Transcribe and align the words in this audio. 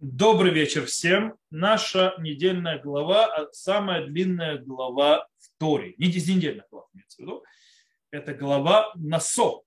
Добрый 0.00 0.50
вечер 0.50 0.86
всем. 0.86 1.34
Наша 1.50 2.14
недельная 2.20 2.78
глава, 2.78 3.26
а 3.26 3.52
самая 3.52 4.06
длинная 4.06 4.56
глава 4.56 5.28
в 5.36 5.50
Торе. 5.58 5.92
Не 5.98 6.06
недельная 6.06 6.64
глава, 6.70 6.86
имеется 6.94 7.18
в 7.18 7.20
виду. 7.20 7.44
Это 8.10 8.32
глава 8.32 8.92
Насо. 8.94 9.60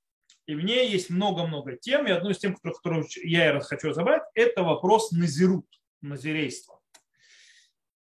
И 0.48 0.56
в 0.56 0.62
ней 0.62 0.90
есть 0.90 1.12
много-много 1.12 1.78
тем. 1.78 2.08
И 2.08 2.12
одну 2.12 2.32
из 2.32 2.40
тем, 2.40 2.56
которую 2.56 3.06
я 3.22 3.60
хочу 3.60 3.90
разобрать, 3.90 4.24
это 4.34 4.64
вопрос 4.64 5.12
назирут, 5.12 5.68
назирейства. 6.02 6.80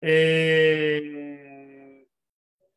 Э, 0.02 1.02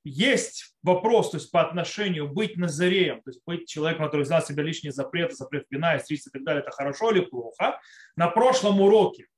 есть 0.04 0.77
вопрос 0.82 1.30
то 1.30 1.38
есть, 1.38 1.50
по 1.50 1.62
отношению 1.62 2.29
быть 2.29 2.59
назареем, 2.59 3.23
то 3.23 3.30
есть 3.30 3.41
быть 3.46 3.66
человеком, 3.66 4.04
который 4.04 4.25
взял 4.25 4.43
себе 4.43 4.62
лишние 4.62 4.93
запреты, 4.93 5.34
запрет 5.34 5.64
вина, 5.70 5.96
и 6.27 6.30
так 6.30 6.45
далее, 6.45 6.61
это 6.61 6.73
хорошо 6.73 7.11
или 7.11 7.20
плохо. 7.20 7.80
На 8.16 8.29
прошлом 8.29 8.82
уроке 8.82 9.29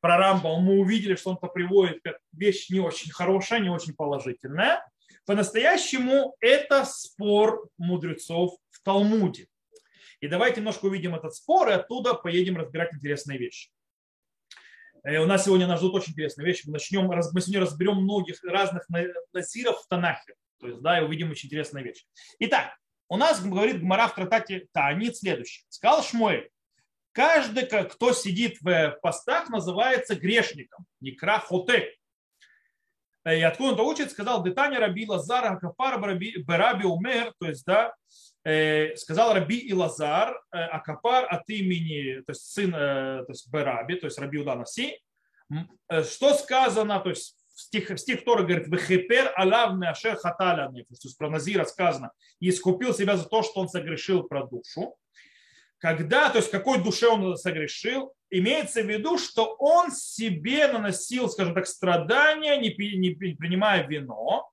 про 0.00 0.16
Рамбам 0.16 0.62
мы 0.62 0.78
увидели, 0.78 1.14
что 1.14 1.30
он 1.30 1.36
это 1.36 1.48
приводит 1.48 2.00
как 2.02 2.18
вещь 2.32 2.70
не 2.70 2.80
очень 2.80 3.10
хорошая, 3.10 3.60
не 3.60 3.70
очень 3.70 3.94
положительная. 3.94 4.84
По-настоящему 5.24 6.36
это 6.40 6.84
спор 6.84 7.68
мудрецов 7.78 8.56
в 8.70 8.82
Талмуде. 8.82 9.48
И 10.20 10.28
давайте 10.28 10.60
немножко 10.60 10.86
увидим 10.86 11.14
этот 11.14 11.34
спор, 11.34 11.68
и 11.68 11.72
оттуда 11.72 12.14
поедем 12.14 12.56
разбирать 12.56 12.94
интересные 12.94 13.38
вещи. 13.38 13.70
Э, 15.02 15.18
у 15.18 15.26
нас 15.26 15.44
сегодня 15.44 15.66
нас 15.66 15.80
ждут 15.80 15.94
очень 15.94 16.12
интересные 16.12 16.46
вещи. 16.46 16.62
Мы, 16.66 16.72
начнем, 16.72 17.06
мы 17.06 17.40
сегодня 17.40 17.60
разберем 17.60 17.96
многих 17.96 18.42
разных 18.44 18.86
назиров 19.32 19.82
в 19.82 19.88
Танахе. 19.88 20.34
То 20.58 20.68
есть, 20.68 20.80
да, 20.80 20.98
и 20.98 21.04
увидим 21.04 21.30
очень 21.30 21.48
интересные 21.48 21.84
вещи. 21.84 22.04
Итак, 22.38 22.76
у 23.08 23.16
нас 23.16 23.44
говорит 23.44 23.80
Гмара 23.80 24.08
в 24.08 24.14
трактате 24.14 24.66
Таанит 24.72 25.16
следующее. 25.16 25.64
Сказал 25.68 26.02
Шмуэль, 26.02 26.50
Каждый, 27.16 27.64
кто 27.64 28.12
сидит 28.12 28.58
в 28.60 28.98
постах, 29.00 29.48
называется 29.48 30.16
грешником. 30.16 30.84
Некра 31.00 31.38
хоте. 31.38 31.94
И 33.24 33.40
откуда 33.40 33.70
он 33.70 33.74
это 33.74 33.82
учит, 33.84 34.10
сказал 34.10 34.44
Детаня 34.44 34.80
Раби 34.80 35.08
Лазар 35.08 35.46
Акапар 35.46 35.98
Бараби 35.98 36.84
Умер, 36.84 37.32
то 37.40 37.48
есть, 37.48 37.64
да, 37.64 37.94
э, 38.44 38.94
сказал 38.96 39.32
Раби 39.32 39.56
Илазар 39.72 40.38
э, 40.52 40.58
Акапар 40.58 41.24
от 41.24 41.48
имени, 41.48 42.20
то 42.20 42.32
есть 42.32 42.52
сын 42.52 42.74
э, 42.74 43.24
то 43.24 43.30
есть 43.30 43.50
Бараби, 43.50 43.94
то 43.94 44.08
есть 44.08 44.18
Раби 44.18 44.36
Уданаси, 44.36 45.00
что 46.04 46.34
сказано, 46.34 47.00
то 47.00 47.08
есть 47.08 47.34
стих, 47.54 47.98
стих 47.98 48.26
Торы 48.26 48.44
говорит, 48.44 48.68
«Вехепер 48.68 49.32
алав 49.36 49.74
меашер 49.78 50.16
хаталя 50.16 50.68
то 50.68 50.84
есть 50.90 51.16
про 51.16 51.30
Назира 51.30 51.64
сказано, 51.64 52.10
и 52.40 52.50
искупил 52.50 52.92
себя 52.92 53.16
за 53.16 53.24
то, 53.24 53.42
что 53.42 53.60
он 53.60 53.70
согрешил 53.70 54.24
про 54.24 54.46
душу 54.46 54.98
когда, 55.78 56.30
то 56.30 56.38
есть 56.38 56.50
какой 56.50 56.82
душе 56.82 57.08
он 57.08 57.36
согрешил, 57.36 58.12
имеется 58.30 58.82
в 58.82 58.86
виду, 58.86 59.18
что 59.18 59.54
он 59.58 59.92
себе 59.92 60.68
наносил, 60.68 61.28
скажем 61.28 61.54
так, 61.54 61.66
страдания, 61.66 62.56
не, 62.58 62.74
не 62.98 63.10
принимая 63.10 63.86
вино, 63.86 64.50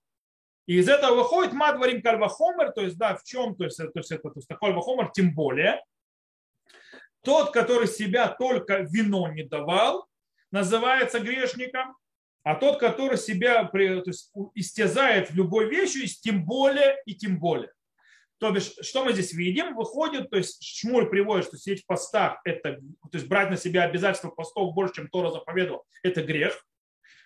и 0.65 0.77
из 0.77 0.87
этого 0.87 1.15
выходит 1.15 1.53
мадварим 1.53 2.01
кальвахомер, 2.01 2.71
то 2.71 2.81
есть, 2.81 2.97
да, 2.97 3.15
в 3.15 3.23
чем, 3.23 3.55
то 3.55 3.65
есть, 3.65 3.77
то 3.77 3.91
есть, 3.95 4.11
это, 4.11 4.29
то 4.29 4.33
есть 4.35 4.47
кальвахомер, 4.47 5.11
тем 5.11 5.33
более, 5.33 5.83
тот, 7.21 7.51
который 7.51 7.87
себя 7.87 8.27
только 8.27 8.79
вино 8.89 9.27
не 9.29 9.43
давал, 9.43 10.07
называется 10.51 11.19
грешником, 11.19 11.95
а 12.43 12.55
тот, 12.55 12.79
который 12.79 13.17
себя 13.17 13.63
то 13.65 13.77
есть, 13.77 14.31
истязает 14.53 15.31
в 15.31 15.35
любой 15.35 15.69
вещи, 15.69 16.05
тем 16.21 16.45
более 16.45 17.01
и 17.05 17.15
тем 17.15 17.39
более. 17.39 17.71
То 18.43 18.51
бишь, 18.51 18.73
что 18.81 19.05
мы 19.05 19.13
здесь 19.13 19.31
видим? 19.31 19.73
Выходит, 19.73 20.29
то 20.29 20.35
есть 20.35 20.61
Шмуль 20.61 21.09
приводит, 21.09 21.45
что 21.45 21.55
сидеть 21.55 21.83
в 21.83 21.85
постах, 21.85 22.41
это, 22.43 22.73
то 22.73 23.13
есть 23.13 23.25
брать 23.29 23.49
на 23.49 23.55
себя 23.55 23.83
обязательства 23.83 24.31
постов 24.31 24.73
больше, 24.73 24.95
чем 24.95 25.07
Тора 25.07 25.31
заповедовал, 25.31 25.85
это 26.03 26.21
грех, 26.21 26.61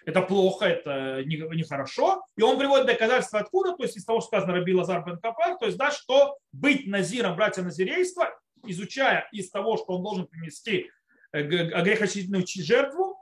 это 0.05 0.21
плохо, 0.21 0.65
это 0.65 1.23
нехорошо. 1.25 2.23
Не 2.35 2.43
и 2.43 2.45
он 2.45 2.59
приводит 2.59 2.85
доказательства 2.85 3.39
откуда, 3.39 3.75
то 3.75 3.81
есть 3.81 3.97
из 3.97 4.05
того, 4.05 4.21
что 4.21 4.27
сказано 4.27 4.53
Раби 4.53 4.75
Лазар 4.75 5.03
бен 5.03 5.17
Капар, 5.17 5.57
то 5.57 5.65
есть 5.65 5.79
да, 5.79 5.89
что 5.89 6.37
быть 6.51 6.85
назиром, 6.85 7.35
братья 7.35 7.63
назирейства, 7.63 8.39
изучая 8.67 9.27
из 9.31 9.49
того, 9.49 9.77
что 9.77 9.97
он 9.97 10.03
должен 10.03 10.27
принести 10.27 10.91
э, 11.31 11.41
грехочистительную 11.41 12.45
жертву, 12.45 13.17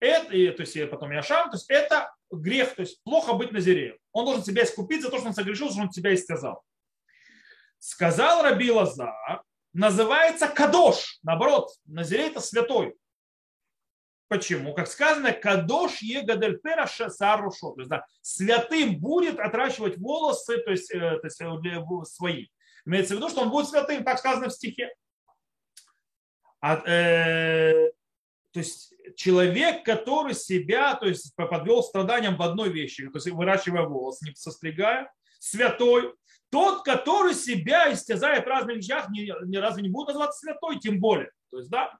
это, 0.00 0.34
и, 0.34 0.50
то 0.50 0.62
есть 0.62 0.90
потом 0.90 1.12
Яшам, 1.12 1.50
то 1.50 1.58
есть 1.58 1.70
это 1.70 2.12
грех, 2.32 2.74
то 2.74 2.80
есть 2.80 3.00
плохо 3.04 3.34
быть 3.34 3.52
назиреем. 3.52 3.94
Он 4.10 4.24
должен 4.24 4.42
себя 4.42 4.64
искупить 4.64 5.02
за 5.02 5.10
то, 5.10 5.18
что 5.18 5.28
он 5.28 5.34
согрешил, 5.34 5.70
что 5.70 5.82
он 5.82 5.92
себя 5.92 6.12
истязал 6.12 6.64
сказал 7.86 8.42
Раби 8.42 8.70
Лазар, 8.70 9.42
называется 9.72 10.48
Кадош. 10.48 11.20
Наоборот, 11.22 11.70
Назирей 11.84 12.30
это 12.30 12.40
святой. 12.40 12.96
Почему? 14.26 14.74
Как 14.74 14.88
сказано, 14.88 15.30
Кадош 15.30 16.02
егадельпера 16.02 16.86
сарушо. 16.86 17.74
То 17.74 17.80
есть, 17.80 17.88
да, 17.88 18.04
святым 18.22 18.98
будет 18.98 19.38
отращивать 19.38 19.98
волосы 19.98 20.58
то 20.58 20.72
есть, 20.72 20.90
э, 20.92 20.98
то 20.98 21.26
есть, 21.26 21.38
для 21.38 21.84
свои. 22.04 22.48
Имеется 22.84 23.14
в 23.14 23.18
виду, 23.18 23.28
что 23.28 23.42
он 23.42 23.50
будет 23.50 23.68
святым, 23.68 24.02
так 24.02 24.18
сказано 24.18 24.48
в 24.48 24.52
стихе. 24.52 24.92
А, 26.60 26.82
э, 26.88 27.92
то 28.50 28.58
есть 28.58 28.92
человек, 29.14 29.84
который 29.84 30.34
себя 30.34 30.96
то 30.96 31.06
есть, 31.06 31.36
подвел 31.36 31.84
страданиям 31.84 32.36
в 32.36 32.42
одной 32.42 32.70
вещи, 32.70 33.08
то 33.10 33.18
есть 33.18 33.28
выращивая 33.28 33.82
волосы, 33.82 34.26
не 34.26 34.34
состригая, 34.34 35.08
святой, 35.38 36.16
тот, 36.56 36.84
который 36.84 37.34
себя 37.34 37.92
истязает 37.92 38.46
в 38.46 38.48
разных 38.48 38.78
вещах, 38.78 39.10
ни, 39.10 39.30
ни 39.46 39.56
разу 39.58 39.80
не 39.80 39.90
будет 39.90 40.08
называться 40.08 40.38
святой, 40.38 40.78
тем 40.78 41.00
более. 41.00 41.30
То 41.50 41.58
есть, 41.58 41.68
да, 41.68 41.94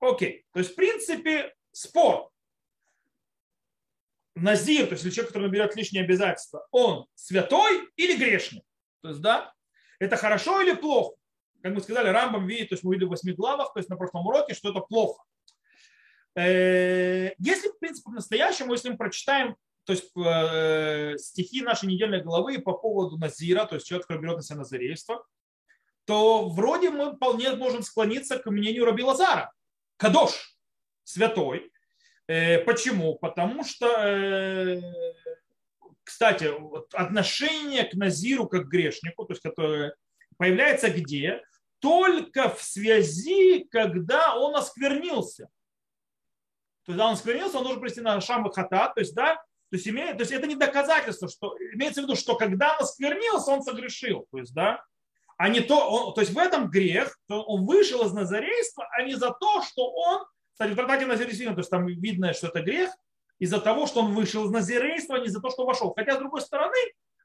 окей. 0.00 0.44
То 0.52 0.58
есть, 0.58 0.72
в 0.72 0.74
принципе, 0.74 1.54
спор. 1.70 2.28
Назир, 4.34 4.88
то 4.88 4.94
есть 4.94 5.04
человек, 5.04 5.28
который 5.28 5.44
наберет 5.44 5.76
лишние 5.76 6.02
обязательства, 6.02 6.66
он 6.72 7.06
святой 7.14 7.88
или 7.94 8.16
грешный? 8.16 8.64
То 9.00 9.10
есть, 9.10 9.20
да, 9.20 9.54
это 10.00 10.16
хорошо 10.16 10.60
или 10.60 10.74
плохо? 10.74 11.14
Как 11.62 11.72
мы 11.72 11.80
сказали, 11.80 12.08
Рамбам 12.08 12.48
видит, 12.48 12.70
то 12.70 12.72
есть 12.72 12.82
мы 12.82 12.94
видели 12.94 13.06
в 13.06 13.10
восьми 13.10 13.32
главах, 13.32 13.72
то 13.72 13.78
есть 13.78 13.88
на 13.88 13.96
прошлом 13.96 14.26
уроке, 14.26 14.54
что 14.54 14.70
это 14.70 14.80
плохо. 14.80 15.22
Э, 16.34 17.30
если, 17.38 17.68
в 17.68 17.78
принципе, 17.78 18.06
по-настоящему, 18.06 18.72
если 18.72 18.90
мы 18.90 18.96
прочитаем 18.96 19.54
то 19.88 19.94
есть 19.94 20.10
э, 20.18 21.16
стихи 21.16 21.62
нашей 21.62 21.86
недельной 21.86 22.20
главы 22.20 22.58
по 22.58 22.74
поводу 22.74 23.16
Назира, 23.16 23.64
то 23.64 23.76
есть 23.76 23.86
человек, 23.86 24.06
который 24.06 24.20
берет 24.20 24.36
на 24.36 24.42
себя 24.42 24.58
назарейство, 24.58 25.24
то 26.04 26.50
вроде 26.50 26.90
мы 26.90 27.16
вполне 27.16 27.52
можем 27.54 27.80
склониться 27.82 28.38
к 28.38 28.50
мнению 28.50 28.84
Раби 28.84 29.02
Лазара. 29.02 29.50
Кадош, 29.96 30.58
святой. 31.04 31.72
Э, 32.26 32.58
почему? 32.64 33.14
Потому 33.14 33.64
что, 33.64 33.86
э, 33.86 34.82
кстати, 36.04 36.52
отношение 36.92 37.84
к 37.84 37.94
Назиру 37.94 38.46
как 38.46 38.64
к 38.64 38.68
грешнику, 38.68 39.24
то 39.24 39.32
есть 39.32 39.42
которое 39.42 39.94
появляется 40.36 40.90
где? 40.90 41.42
Только 41.78 42.50
в 42.50 42.62
связи, 42.62 43.66
когда 43.70 44.36
он 44.36 44.54
осквернился. 44.54 45.44
То 46.84 46.92
есть, 46.92 46.98
когда 46.98 47.06
он 47.06 47.14
осквернился, 47.14 47.56
он 47.56 47.64
должен 47.64 47.80
прийти 47.80 48.02
на 48.02 48.20
Шам 48.20 48.50
Хата, 48.50 48.92
то 48.94 49.00
есть, 49.00 49.14
да, 49.14 49.42
то 49.70 49.76
есть, 49.76 49.86
имеет, 49.86 50.16
то 50.16 50.22
есть 50.22 50.32
это 50.32 50.46
не 50.46 50.54
доказательство, 50.54 51.28
что 51.28 51.54
имеется 51.74 52.00
в 52.00 52.04
виду, 52.04 52.16
что 52.16 52.36
когда 52.36 52.76
он 52.76 52.84
осквернился, 52.84 53.50
он 53.50 53.62
согрешил. 53.62 54.26
То 54.30 54.38
есть, 54.38 54.54
да, 54.54 54.82
а 55.36 55.48
не 55.48 55.60
то, 55.60 55.88
он, 55.88 56.14
то 56.14 56.20
есть 56.20 56.32
в 56.32 56.38
этом 56.38 56.68
грех, 56.68 57.16
то 57.28 57.42
он 57.42 57.64
вышел 57.64 58.04
из 58.04 58.12
назарейства, 58.12 58.88
а 58.90 59.02
не 59.02 59.14
за 59.14 59.30
то, 59.30 59.62
что 59.62 59.90
он, 59.90 60.24
кстати, 60.52 60.72
в 60.72 60.76
трактате 60.76 61.06
Назарейства, 61.06 61.52
то 61.52 61.60
есть 61.60 61.70
там 61.70 61.86
видно, 61.86 62.32
что 62.32 62.48
это 62.48 62.60
грех, 62.60 62.90
из-за 63.38 63.60
того, 63.60 63.86
что 63.86 64.00
он 64.00 64.14
вышел 64.14 64.46
из 64.46 64.50
назарейства, 64.50 65.16
а 65.16 65.20
не 65.20 65.28
за 65.28 65.40
то, 65.40 65.50
что 65.50 65.64
вошел. 65.64 65.92
Хотя, 65.94 66.16
с 66.16 66.18
другой 66.18 66.40
стороны, 66.40 66.76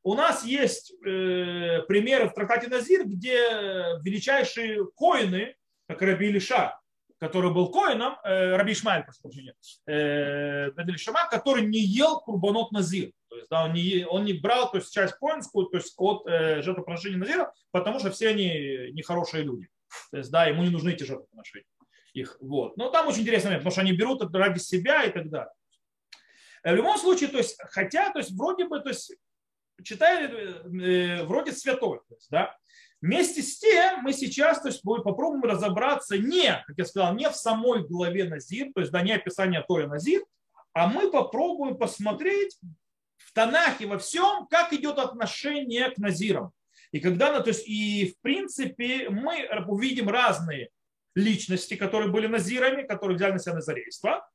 у 0.04 0.14
нас 0.14 0.46
есть 0.46 0.94
э, 1.04 1.82
примеры 1.88 2.30
в 2.30 2.34
трактате 2.34 2.68
Назир, 2.68 3.06
где 3.06 3.98
величайшие 4.04 4.86
коины, 4.96 5.56
как 5.88 6.02
Раби 6.02 6.28
Илиша, 6.28 6.80
который 7.24 7.54
был 7.54 7.72
коином, 7.72 8.18
э, 8.26 8.58
Раби 8.58 8.74
Ишмаэль, 8.74 9.04
прошу 9.06 9.22
прощения, 9.22 9.56
э, 9.88 10.72
который 11.32 11.66
не 11.66 11.80
ел 11.80 12.20
курбанот 12.20 12.74
назир. 12.74 13.14
То 13.30 13.38
есть, 13.38 13.50
да, 13.50 13.64
он, 13.64 13.74
не, 13.74 14.06
он 14.06 14.26
не 14.26 14.34
брал 14.34 14.70
то 14.70 14.78
есть, 14.78 14.94
часть 14.94 15.14
коинскую, 15.14 15.68
то 15.68 15.78
есть 15.78 15.94
от 15.98 16.28
э, 16.28 16.62
жертвоприношения 16.62 17.18
назира, 17.18 17.54
потому 17.72 18.00
что 18.00 18.12
все 18.12 18.28
они 18.28 18.92
нехорошие 18.92 19.44
люди. 19.44 19.70
То 20.12 20.18
есть, 20.18 20.32
да, 20.32 20.48
ему 20.48 20.64
не 20.64 20.70
нужны 20.70 20.90
эти 20.90 21.04
жертвоприношения. 21.04 21.66
Их, 22.14 22.38
вот. 22.42 22.76
Но 22.76 22.90
там 22.90 23.08
очень 23.08 23.22
интересный 23.22 23.48
момент, 23.48 23.64
потому 23.64 23.72
что 23.72 23.82
они 23.82 23.94
берут 23.94 24.22
это 24.22 24.38
ради 24.38 24.60
себя 24.60 25.06
и 25.06 25.10
так 25.10 25.30
далее. 25.30 25.54
Э, 26.64 26.74
в 26.74 26.76
любом 26.76 26.98
случае, 26.98 27.30
то 27.30 27.38
есть, 27.38 27.58
хотя, 27.70 28.12
то 28.12 28.20
есть, 28.20 28.32
вроде 28.32 28.68
бы, 28.68 28.82
то 28.82 28.90
есть, 28.90 29.16
читали, 29.82 30.28
э, 30.84 31.24
вроде 31.24 31.54
святой, 31.54 32.00
то 32.00 32.16
есть, 32.16 32.30
да, 32.30 32.54
Вместе 33.04 33.42
с 33.42 33.60
тем 33.60 34.00
мы 34.04 34.14
сейчас 34.14 34.62
то 34.62 34.70
есть, 34.70 34.82
попробуем 34.82 35.44
разобраться 35.44 36.18
не, 36.18 36.64
как 36.66 36.78
я 36.78 36.86
сказал, 36.86 37.14
не 37.14 37.30
в 37.30 37.36
самой 37.36 37.86
главе 37.86 38.24
Назир, 38.24 38.72
то 38.74 38.80
есть 38.80 38.94
да, 38.94 39.02
не 39.02 39.12
описание 39.12 39.62
Торы 39.68 39.88
Назир, 39.88 40.24
а 40.72 40.88
мы 40.88 41.12
попробуем 41.12 41.78
посмотреть 41.78 42.58
в 43.18 43.34
Танахе 43.34 43.88
во 43.88 43.98
всем, 43.98 44.48
как 44.50 44.72
идет 44.72 45.00
отношение 45.00 45.90
к 45.90 45.98
Назирам. 45.98 46.54
И 46.94 47.02
когда, 47.02 47.42
то 47.42 47.50
есть, 47.50 47.68
и 47.68 48.16
в 48.18 48.22
принципе 48.22 49.10
мы 49.10 49.50
увидим 49.68 50.08
разные 50.08 50.70
личности, 51.14 51.76
которые 51.76 52.10
были 52.10 52.28
назирами, 52.28 52.84
которые 52.84 53.18
взяли 53.18 53.34
на 53.34 53.40
себя 53.40 53.56
назарейство, 53.56 54.26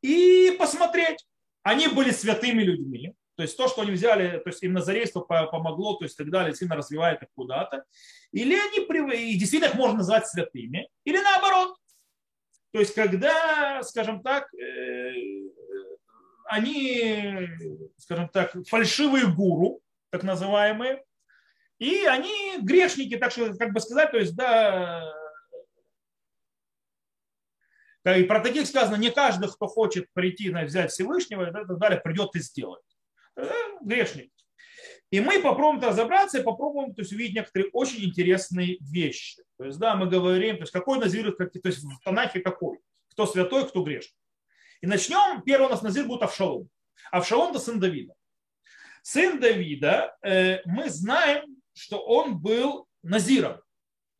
и 0.00 0.56
посмотреть. 0.58 1.24
Они 1.62 1.86
были 1.86 2.10
святыми 2.10 2.64
людьми, 2.64 3.14
то 3.42 3.44
есть 3.44 3.56
то, 3.56 3.66
что 3.66 3.82
они 3.82 3.90
взяли, 3.90 4.38
то 4.38 4.50
есть 4.50 4.62
им 4.62 4.72
назарейство 4.72 5.18
помогло, 5.20 5.94
то 5.96 6.04
есть 6.04 6.16
так 6.16 6.30
далее, 6.30 6.54
сильно 6.54 6.76
развивает 6.76 7.24
их 7.24 7.28
куда-то. 7.34 7.82
Или 8.30 8.54
они 8.54 8.86
и 9.16 9.36
действительно 9.36 9.70
их 9.70 9.74
можно 9.74 9.96
назвать 9.96 10.28
святыми, 10.28 10.88
или 11.02 11.18
наоборот. 11.18 11.76
То 12.70 12.78
есть 12.78 12.94
когда, 12.94 13.82
скажем 13.82 14.22
так, 14.22 14.46
э, 14.54 15.12
они, 16.44 17.48
скажем 17.98 18.28
так, 18.28 18.54
фальшивые 18.68 19.26
гуру, 19.26 19.80
так 20.10 20.22
называемые, 20.22 21.02
и 21.80 22.04
они 22.04 22.58
грешники, 22.60 23.16
так 23.16 23.32
что, 23.32 23.56
как 23.56 23.72
бы 23.72 23.80
сказать, 23.80 24.12
то 24.12 24.18
есть, 24.18 24.36
да, 24.36 25.12
и 28.04 28.22
про 28.22 28.38
таких 28.38 28.68
сказано, 28.68 28.94
не 28.94 29.10
каждый, 29.10 29.50
кто 29.50 29.66
хочет 29.66 30.06
прийти 30.12 30.50
на 30.50 30.62
взять 30.62 30.92
Всевышнего, 30.92 31.50
и 31.50 31.52
так 31.52 31.76
далее, 31.78 32.00
придет 32.00 32.36
и 32.36 32.38
сделает. 32.38 32.82
Грешник. 33.82 34.30
И 35.10 35.20
мы 35.20 35.40
попробуем 35.42 35.82
разобраться 35.82 36.38
и 36.38 36.42
попробуем 36.42 36.94
то 36.94 37.02
есть, 37.02 37.12
увидеть 37.12 37.36
некоторые 37.36 37.70
очень 37.72 38.04
интересные 38.04 38.78
вещи. 38.80 39.42
То 39.58 39.64
есть, 39.64 39.78
да, 39.78 39.94
мы 39.94 40.08
говорим, 40.08 40.56
то 40.56 40.62
есть, 40.62 40.72
какой 40.72 40.98
назир, 40.98 41.30
то 41.32 41.48
есть 41.64 41.84
в 41.84 42.00
Танахе 42.02 42.40
какой, 42.40 42.78
кто 43.10 43.26
святой, 43.26 43.68
кто 43.68 43.82
грешник. 43.82 44.16
И 44.80 44.86
начнем, 44.86 45.42
первый 45.42 45.66
у 45.66 45.70
нас 45.70 45.82
назир 45.82 46.06
будет 46.06 46.22
Авшалом. 46.22 46.68
Авшалом 47.10 47.50
это 47.50 47.60
сын 47.60 47.78
Давида. 47.78 48.14
Сын 49.02 49.38
Давида, 49.38 50.16
э, 50.22 50.60
мы 50.64 50.88
знаем, 50.88 51.56
что 51.74 51.98
он 51.98 52.38
был 52.38 52.88
назиром. 53.02 53.60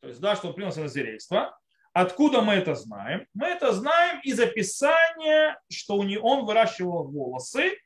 То 0.01 0.09
есть, 0.09 0.19
да, 0.19 0.35
что 0.35 0.49
он 0.49 0.53
принял 0.53 0.75
назирейство. 0.75 1.57
Откуда 1.93 2.41
мы 2.41 2.53
это 2.53 2.75
знаем? 2.75 3.27
Мы 3.33 3.47
это 3.47 3.71
знаем 3.71 4.19
из 4.23 4.39
описания, 4.39 5.59
что 5.69 5.95
у 5.95 6.03
него, 6.03 6.27
он 6.27 6.45
выращивал 6.45 7.07
волосы. 7.07 7.77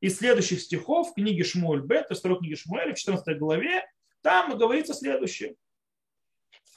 Из 0.00 0.18
следующих 0.18 0.60
стихов 0.60 1.12
книги 1.14 1.42
Шмуэль 1.42 1.82
Б, 1.82 2.02
то 2.02 2.08
есть 2.10 2.20
второй 2.20 2.38
книги 2.38 2.54
Шмуэля, 2.54 2.94
в 2.94 2.98
14 2.98 3.38
главе, 3.38 3.84
там 4.22 4.56
говорится 4.56 4.94
следующее. 4.94 5.56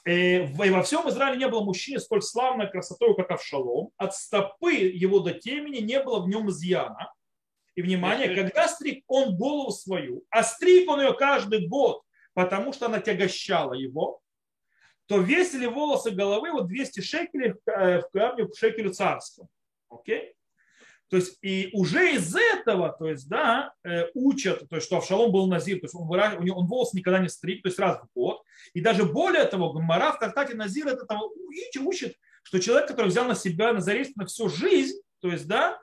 Э, 0.04 0.46
и 0.46 0.70
во 0.70 0.82
всем 0.82 1.08
Израиле 1.08 1.38
не 1.38 1.48
было 1.48 1.62
мужчины 1.62 2.00
столь 2.00 2.22
славной 2.22 2.68
красотой, 2.68 3.14
как 3.14 3.30
Авшалом. 3.30 3.90
От 3.96 4.14
стопы 4.14 4.72
его 4.72 5.20
до 5.20 5.32
темени 5.32 5.78
не 5.78 6.02
было 6.02 6.20
в 6.20 6.28
нем 6.28 6.50
изъяна. 6.50 7.12
И 7.74 7.82
внимание, 7.82 8.34
когда 8.34 8.68
стриг 8.68 9.04
он 9.06 9.36
голову 9.36 9.70
свою, 9.70 10.24
а 10.28 10.42
стриг 10.42 10.90
он 10.90 11.00
ее 11.00 11.14
каждый 11.14 11.66
год, 11.66 12.02
потому 12.34 12.72
что 12.72 12.86
она 12.86 13.00
тягощала 13.00 13.72
его, 13.72 14.20
то 15.06 15.18
весили 15.18 15.66
волосы 15.66 16.10
головы 16.10 16.52
вот 16.52 16.66
200 16.66 17.00
шекелей 17.00 17.54
э, 17.66 18.00
в 18.00 18.10
камне 18.12 18.44
в 18.44 18.54
шекелю 18.54 18.92
царском. 18.92 19.48
Окей? 19.88 20.34
То 21.12 21.16
есть 21.16 21.36
и 21.42 21.68
уже 21.74 22.14
из 22.14 22.34
этого, 22.34 22.88
то 22.88 23.06
есть, 23.06 23.28
да, 23.28 23.74
э, 23.84 24.06
учат, 24.14 24.66
то 24.70 24.76
есть, 24.76 24.86
что 24.86 24.96
Авшалом 24.96 25.30
был 25.30 25.46
назир, 25.46 25.78
то 25.78 25.84
есть 25.84 25.94
он, 25.94 26.08
выра... 26.08 26.38
у 26.40 26.42
него, 26.42 26.60
он 26.60 26.66
волос 26.66 26.94
никогда 26.94 27.18
не 27.18 27.28
стриг, 27.28 27.62
то 27.62 27.68
есть 27.68 27.78
раз 27.78 27.98
в 27.98 28.06
год. 28.14 28.42
И 28.72 28.80
даже 28.80 29.04
более 29.04 29.44
того, 29.44 29.74
Гмара 29.74 30.12
в 30.12 30.18
Тартате 30.18 30.54
Назир 30.54 30.86
это 30.88 31.04
того, 31.04 31.30
учит, 31.80 32.16
что 32.44 32.60
человек, 32.60 32.88
который 32.88 33.08
взял 33.08 33.26
на 33.26 33.34
себя 33.34 33.74
назарейство 33.74 34.22
на 34.22 34.26
всю 34.26 34.48
жизнь, 34.48 35.02
то 35.20 35.30
есть, 35.30 35.46
да, 35.46 35.78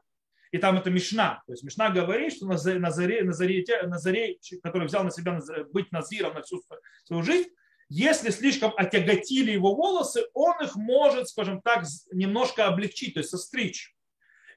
и 0.49 0.57
там 0.57 0.79
это 0.79 0.89
Мишна. 0.89 1.43
То 1.45 1.53
есть 1.53 1.61
Мишна 1.63 1.91
говорит, 1.91 2.33
что 2.33 2.47
Назаре, 2.47 2.79
Назаре, 2.79 3.23
Назаре, 3.23 4.39
который 4.63 4.87
взял 4.87 5.03
на 5.03 5.11
себя 5.11 5.39
быть 5.71 5.91
назиром 5.91 6.33
на 6.33 6.41
всю 6.41 6.59
свою 7.05 7.21
жизнь, 7.21 7.49
если 7.87 8.31
слишком 8.31 8.73
отяготили 8.75 9.51
его 9.51 9.75
волосы, 9.75 10.23
он 10.33 10.55
их 10.63 10.75
может, 10.75 11.29
скажем 11.29 11.61
так, 11.61 11.85
немножко 12.11 12.65
облегчить, 12.65 13.13
то 13.13 13.19
есть 13.19 13.29
состричь. 13.29 13.95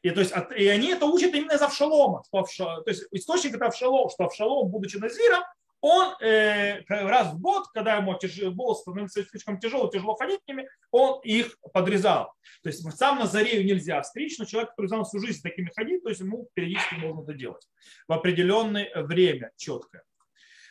И, 0.03 0.11
то 0.11 0.21
есть, 0.21 0.33
и 0.57 0.67
они 0.69 0.89
это 0.89 1.07
учат 1.07 1.35
именно 1.35 1.53
из 1.53 1.63
Авшалома. 1.63 2.25
То 2.31 2.83
есть 2.87 3.05
источник 3.13 3.55
это 3.55 3.67
Авшалом, 3.67 4.11
что 4.11 4.25
Авшалом, 4.25 4.69
будучи 4.69 4.97
назиром, 4.97 5.43
он 5.81 6.15
э, 6.21 6.85
раз 6.89 7.33
в 7.35 7.41
год, 7.41 7.67
когда 7.75 7.97
ему 7.97 8.15
тяж... 8.15 8.39
волосы 8.39 8.83
становятся 8.83 9.25
слишком 9.25 9.59
тяжело, 9.59 9.89
тяжело 9.89 10.15
ходить 10.15 10.39
ними, 10.47 10.69
он 10.93 11.21
их 11.23 11.59
подрезал. 11.73 12.33
То 12.63 12.69
есть 12.69 12.89
сам 12.97 13.19
на 13.19 13.27
зарею 13.27 13.65
нельзя 13.67 14.01
стричь, 14.05 14.39
но 14.39 14.45
человек, 14.45 14.71
который 14.71 14.87
знал 14.87 15.05
всю 15.05 15.19
жизнь 15.19 15.43
такими 15.43 15.73
ходить, 15.75 16.05
то 16.05 16.09
есть 16.09 16.21
ему 16.21 16.49
периодически 16.55 16.95
можно 16.95 17.23
это 17.23 17.35
делать 17.35 17.69
в 18.07 18.13
определенное 18.13 18.91
время 19.03 19.51
четкое. 19.57 20.05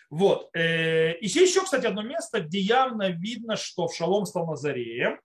Вот. 0.10 0.50
Э, 0.54 1.18
и 1.18 1.26
еще, 1.26 1.62
кстати, 1.62 1.86
одно 1.86 2.04
место, 2.04 2.40
где 2.40 2.60
явно 2.60 3.10
видно, 3.10 3.58
что 3.58 3.88
в 3.88 3.96
Шалом 3.96 4.26
стал 4.26 4.48
Назареем. 4.48 5.20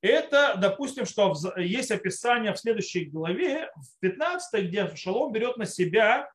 Это, 0.00 0.54
допустим, 0.56 1.06
что 1.06 1.34
есть 1.56 1.90
описание 1.90 2.52
в 2.52 2.58
следующей 2.58 3.06
главе, 3.06 3.70
в 3.76 4.00
15, 4.00 4.64
где 4.64 4.94
Шалом 4.94 5.32
берет 5.32 5.56
на 5.56 5.66
себя 5.66 6.28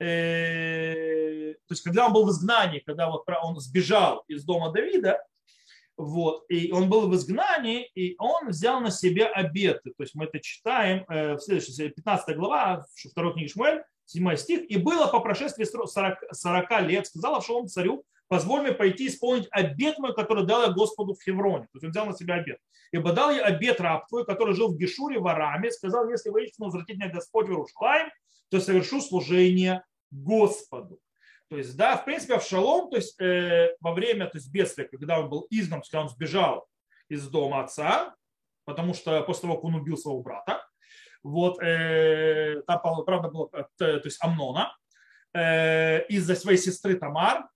Э, 0.00 1.54
то 1.66 1.72
есть 1.72 1.82
когда 1.82 2.06
он 2.06 2.12
был 2.12 2.26
в 2.26 2.30
изгнании, 2.30 2.80
когда 2.80 3.10
вот 3.10 3.24
он 3.42 3.58
сбежал 3.58 4.24
из 4.28 4.44
дома 4.44 4.70
Давида, 4.70 5.24
вот, 5.96 6.44
и 6.48 6.70
он 6.70 6.88
был 6.88 7.08
в 7.08 7.16
изгнании, 7.16 7.90
и 7.96 8.14
он 8.18 8.50
взял 8.50 8.80
на 8.80 8.92
себя 8.92 9.26
обеты. 9.28 9.90
То 9.90 10.04
есть 10.04 10.14
мы 10.14 10.26
это 10.26 10.38
читаем 10.38 11.04
э, 11.08 11.34
в 11.34 11.40
следующей, 11.40 11.88
15 11.88 12.36
глава, 12.36 12.86
второй 13.10 13.32
книги 13.32 13.48
Шмуэль, 13.48 13.82
7 14.04 14.36
стих. 14.36 14.70
«И 14.70 14.76
было 14.76 15.08
по 15.08 15.18
прошествии 15.18 15.64
40, 15.64 16.18
40 16.32 16.82
лет, 16.82 17.06
сказал 17.06 17.34
Авшалом 17.34 17.66
царю, 17.66 18.04
позволь 18.28 18.62
мне 18.62 18.72
пойти 18.72 19.08
исполнить 19.08 19.48
обет 19.50 19.98
мой, 19.98 20.14
который 20.14 20.46
дал 20.46 20.62
я 20.62 20.68
Господу 20.68 21.14
в 21.14 21.22
Хевроне». 21.22 21.64
То 21.64 21.70
есть 21.74 21.84
он 21.84 21.90
взял 21.90 22.06
на 22.06 22.14
себя 22.14 22.34
обет. 22.34 22.58
«Ибо 22.92 23.12
дал 23.12 23.30
я 23.30 23.44
обет 23.44 23.80
раб 23.80 24.06
твой, 24.08 24.24
который 24.24 24.54
жил 24.54 24.72
в 24.72 24.76
Гешуре, 24.76 25.18
в 25.18 25.26
Араме, 25.26 25.70
сказал, 25.70 26.08
если 26.08 26.30
воистину 26.30 26.66
возвратить 26.66 26.96
меня 26.96 27.10
Господь 27.10 27.46
в 27.46 27.50
Иерушалаем, 27.50 28.10
то 28.50 28.60
совершу 28.60 29.00
служение 29.00 29.84
Господу. 30.10 30.98
То 31.48 31.56
есть, 31.56 31.76
да, 31.76 31.96
в 31.96 32.04
принципе, 32.04 32.34
Авшалом, 32.34 32.90
то 32.90 32.96
есть 32.96 33.18
э, 33.20 33.74
во 33.80 33.94
время 33.94 34.26
то 34.26 34.36
есть, 34.36 34.50
бедствия, 34.50 34.84
когда 34.84 35.20
он 35.20 35.30
был 35.30 35.46
изгнан, 35.50 35.80
когда 35.82 36.02
он 36.02 36.08
сбежал 36.08 36.66
из 37.08 37.26
дома 37.28 37.62
отца, 37.62 38.14
потому 38.64 38.92
что 38.92 39.22
после 39.22 39.42
того, 39.42 39.54
как 39.54 39.64
он 39.64 39.76
убил 39.76 39.96
своего 39.96 40.20
брата, 40.20 40.62
вот, 41.22 41.62
э, 41.62 42.62
там, 42.66 42.80
правда, 43.04 43.28
было, 43.28 43.48
э, 43.52 43.64
то 43.78 44.02
есть 44.04 44.22
Амнона, 44.22 44.76
э, 45.34 46.06
из-за 46.08 46.34
своей 46.34 46.58
сестры 46.58 46.96
Тамар, 46.96 47.48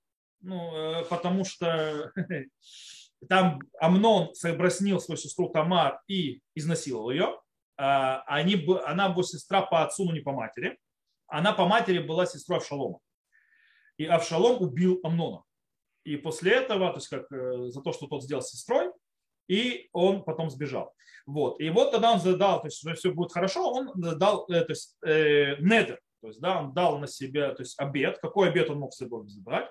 ну, 0.43 0.77
э, 0.77 1.05
потому 1.07 1.45
что 1.45 2.13
там 3.29 3.61
Амнон 3.81 4.35
соблазнил 4.35 5.01
свою 5.01 5.17
сестру 5.17 5.49
Тамар 5.49 6.01
и 6.09 6.41
изнасиловал 6.55 7.11
ее. 7.11 7.41
Э, 7.79 8.19
они, 8.27 8.67
она 8.85 9.07
его 9.07 9.23
сестра 9.23 9.63
по 9.63 9.83
отцу, 9.83 10.05
но 10.05 10.13
не 10.13 10.21
по 10.21 10.33
матери 10.33 10.79
она 11.33 11.55
по 11.55 11.67
матери 11.67 11.99
была 11.99 12.27
сестрой 12.27 12.59
Авшалома. 12.59 12.99
И 13.97 14.05
Авшалом 14.05 14.63
убил 14.63 15.01
Амнона. 15.03 15.43
И 16.05 16.17
после 16.17 16.53
этого, 16.53 16.91
то 16.91 16.99
есть 16.99 17.09
как 17.09 17.33
э, 17.33 17.71
за 17.71 17.81
то, 17.81 17.93
что 17.93 18.07
тот 18.07 18.23
сделал 18.23 18.43
с 18.43 18.51
сестрой, 18.51 18.93
и 19.49 19.89
он 19.93 20.25
потом 20.25 20.51
сбежал. 20.51 20.93
Вот. 21.25 21.59
И 21.59 21.71
вот 21.71 21.91
тогда 21.91 22.13
он 22.13 22.21
задал, 22.21 22.61
то 22.61 22.67
есть 22.67 22.87
все 22.99 23.13
будет 23.13 23.33
хорошо, 23.33 23.73
он 23.73 23.93
дал 23.95 24.45
э, 24.51 24.61
то 24.63 24.73
есть, 24.73 24.97
э, 25.07 25.57
недер, 25.61 26.01
то 26.21 26.29
есть 26.29 26.41
да, 26.41 26.61
он 26.61 26.75
дал 26.75 26.99
на 26.99 27.07
себя 27.07 27.55
то 27.55 27.63
есть, 27.63 27.79
обед. 27.81 28.19
Какой 28.19 28.51
обед 28.51 28.69
он 28.69 28.81
мог 28.81 28.93
с 28.93 28.99
собой 28.99 29.27
забрать? 29.29 29.71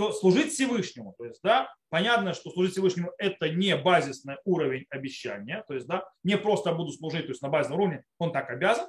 То 0.00 0.14
служить 0.14 0.54
Всевышнему. 0.54 1.14
То 1.18 1.26
есть, 1.26 1.40
да, 1.42 1.70
понятно, 1.90 2.32
что 2.32 2.48
служить 2.48 2.72
Всевышнему 2.72 3.12
это 3.18 3.50
не 3.50 3.76
базисный 3.76 4.38
уровень 4.46 4.86
обещания, 4.88 5.62
то 5.68 5.74
есть, 5.74 5.86
да, 5.86 6.08
не 6.22 6.38
просто 6.38 6.72
буду 6.72 6.90
служить, 6.90 7.26
то 7.26 7.32
есть 7.32 7.42
на 7.42 7.50
базовом 7.50 7.80
уровне, 7.80 8.04
он 8.16 8.32
так 8.32 8.48
обязан, 8.48 8.88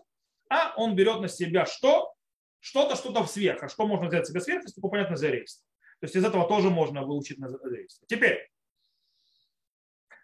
а 0.50 0.74
он 0.77 0.96
берет 0.96 1.20
на 1.20 1.27
себя 1.27 1.65
что? 1.65 2.13
Что-то, 2.62 2.96
что-то 2.96 3.25
сверх. 3.25 3.62
А 3.62 3.68
что 3.68 3.86
можно 3.88 4.08
взять 4.08 4.25
себе 4.25 4.39
сверх, 4.39 4.63
если 4.63 4.80
понятно 4.80 5.12
назарейство. 5.12 5.65
То 6.00 6.06
есть 6.06 6.15
из 6.15 6.24
этого 6.24 6.48
тоже 6.48 6.70
можно 6.70 7.03
выучить 7.03 7.39
назарейство. 7.39 8.08
Теперь, 8.08 8.50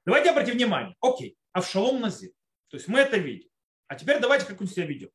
давайте 0.05 0.29
обратим 0.29 0.53
внимание. 0.53 0.95
Окей, 1.01 1.35
Авшалом 1.51 1.99
Назир. 1.99 2.31
То 2.69 2.77
есть 2.77 2.87
мы 2.87 2.99
это 2.99 3.17
видим. 3.17 3.49
А 3.87 3.95
теперь 3.95 4.21
давайте 4.21 4.45
как-нибудь 4.45 4.73
себя 4.73 4.85
ведем. 4.85 5.09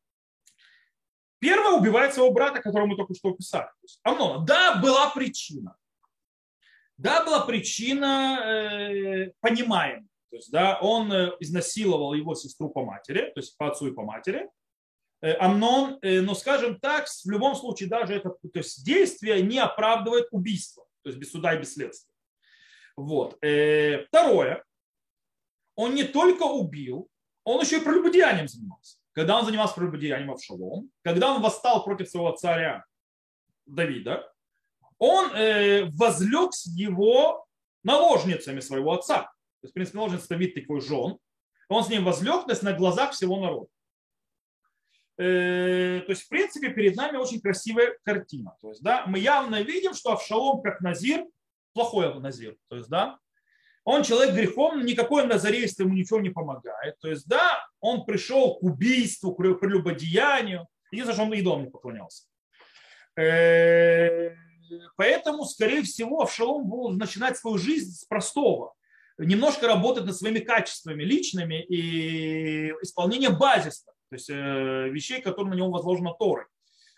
Первое 1.43 1.73
убивает 1.73 2.15
своего 2.15 2.31
брата, 2.33 2.61
которого 2.61 2.87
мы 2.87 2.97
только 2.97 3.15
что 3.15 3.31
описали. 3.31 3.67
Амнона. 4.05 4.47
Да, 4.47 4.77
была 4.77 5.11
причина. 5.11 5.77
Да, 6.97 7.25
была 7.25 7.45
причина, 7.45 8.39
э, 8.45 9.33
понимаем. 9.41 10.09
То 10.31 10.37
есть, 10.37 10.53
да, 10.53 10.79
он 10.81 11.13
э, 11.13 11.33
изнасиловал 11.41 12.15
его 12.15 12.37
сестру 12.37 12.71
по 12.71 12.85
матери, 12.85 13.33
то 13.35 13.41
есть 13.41 13.59
по 13.59 13.67
отцу 13.67 13.89
и 13.89 13.93
по 13.93 14.05
матери. 14.05 14.49
Э, 15.21 15.33
Амнон, 15.33 15.99
э, 16.03 16.21
но 16.21 16.37
скажем 16.37 16.79
так, 16.79 17.09
в 17.09 17.29
любом 17.29 17.57
случае 17.57 17.89
даже 17.89 18.15
это 18.15 18.31
то 18.31 18.59
есть 18.61 18.85
действие 18.87 19.43
не 19.43 19.59
оправдывает 19.59 20.29
убийство, 20.31 20.87
то 21.03 21.11
есть 21.11 21.19
без 21.19 21.33
суда 21.33 21.55
и 21.55 21.59
без 21.59 21.75
следствия. 21.75 22.15
Вот. 22.97 23.35
Второе, 23.35 24.63
он 25.75 25.97
не 25.97 26.05
только 26.05 26.45
убил, 26.45 27.09
он 27.43 27.61
еще 27.63 27.79
и 27.79 27.85
прелюбодеянием 27.85 28.47
занимался. 28.47 29.02
Когда 29.13 29.39
он 29.39 29.45
занимался 29.45 29.75
прелюбодеянием 29.75 30.31
Авшалом, 30.31 30.91
когда 31.03 31.35
он 31.35 31.43
восстал 31.43 31.85
против 31.85 32.09
своего 32.09 32.33
царя 32.33 32.85
Давида, 33.67 34.33
он 34.99 35.31
возлег 35.97 36.55
с 36.55 36.67
его 36.67 37.47
наложницами 37.83 38.61
своего 38.61 38.93
отца. 38.93 39.23
То 39.23 39.67
есть, 39.67 39.73
в 39.73 39.75
принципе, 39.75 39.99
должен 39.99 40.21
ставить 40.21 40.55
такой 40.55 40.81
жен. 40.81 41.19
Он 41.69 41.85
с 41.85 41.89
ним 41.89 42.05
возлег, 42.05 42.45
то 42.45 42.51
есть 42.51 42.63
на 42.63 42.73
глазах 42.73 43.13
всего 43.13 43.41
народа. 43.41 43.69
Э, 45.19 46.01
то 46.01 46.11
есть, 46.11 46.23
в 46.23 46.29
принципе, 46.29 46.71
перед 46.71 46.97
нами 46.97 47.17
очень 47.17 47.41
красивая 47.41 47.97
картина. 48.05 48.57
То 48.61 48.71
есть, 48.71 48.83
да, 48.83 49.05
мы 49.07 49.19
явно 49.19 49.63
видим, 49.63 49.95
что 49.95 50.13
Авшалом 50.13 50.63
как 50.63 50.81
Назир, 50.81 51.25
плохой 51.75 52.13
Назир. 52.19 52.57
То 52.69 52.77
есть, 52.77 52.89
да, 52.89 53.19
он 53.85 54.03
человек 54.03 54.35
грехом, 54.35 54.85
никакое 54.85 55.27
назарейство 55.27 55.83
ему 55.85 55.95
ничего 55.95 56.21
не 56.21 56.31
помогает. 56.31 56.99
То 57.01 57.09
есть, 57.09 57.29
да, 57.29 57.65
он 57.83 58.07
пришел 58.07 58.55
к 58.55 58.63
убийству, 58.63 59.35
к 59.35 59.37
прелюбодеянию. 59.37 60.67
Единственное, 60.91 61.15
что 61.15 61.25
он 61.25 61.35
идолам 61.35 61.65
не 61.65 61.71
поклонялся. 61.71 62.25
Э, 63.17 64.31
поэтому, 64.97 65.45
скорее 65.45 65.83
всего, 65.83 66.23
Авшалом 66.23 66.67
будет 66.67 66.99
начинать 66.99 67.37
свою 67.37 67.59
жизнь 67.59 67.93
с 67.93 68.05
простого. 68.05 68.73
Немножко 69.19 69.67
работать 69.67 70.05
над 70.05 70.17
своими 70.17 70.39
качествами 70.39 71.03
личными 71.03 71.63
и 71.63 72.71
исполнение 72.83 73.31
базисных, 73.31 73.95
то 74.09 74.15
есть 74.15 74.31
э, 74.31 74.89
вещей, 74.89 75.21
которые 75.21 75.51
на 75.51 75.57
него 75.57 75.71
возложено 75.71 76.15
Торой. 76.15 76.47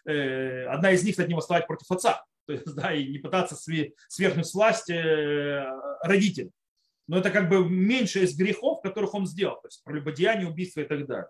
Э, 0.07 0.67
одна 0.67 0.93
из 0.93 1.03
них, 1.03 1.15
кстати, 1.15 1.29
не 1.29 1.35
восставать 1.35 1.67
против 1.67 1.91
отца, 1.91 2.25
то 2.47 2.53
есть, 2.53 2.67
да, 2.75 2.93
и 2.93 3.09
не 3.09 3.19
пытаться 3.19 3.57
свергнуть 3.57 4.47
с 4.47 4.55
власти 4.55 4.93
родителей. 6.07 6.53
Но 7.07 7.19
это 7.19 7.31
как 7.31 7.49
бы 7.49 7.69
меньше 7.69 8.25
из 8.25 8.37
грехов, 8.37 8.81
которых 8.83 9.15
он 9.15 9.27
сделал, 9.27 9.61
то 9.61 9.69
есть 9.69 9.85
прелюбодеяние, 9.85 10.49
убийство 10.49 10.81
и 10.81 10.85
так 10.85 11.07
далее. 11.07 11.29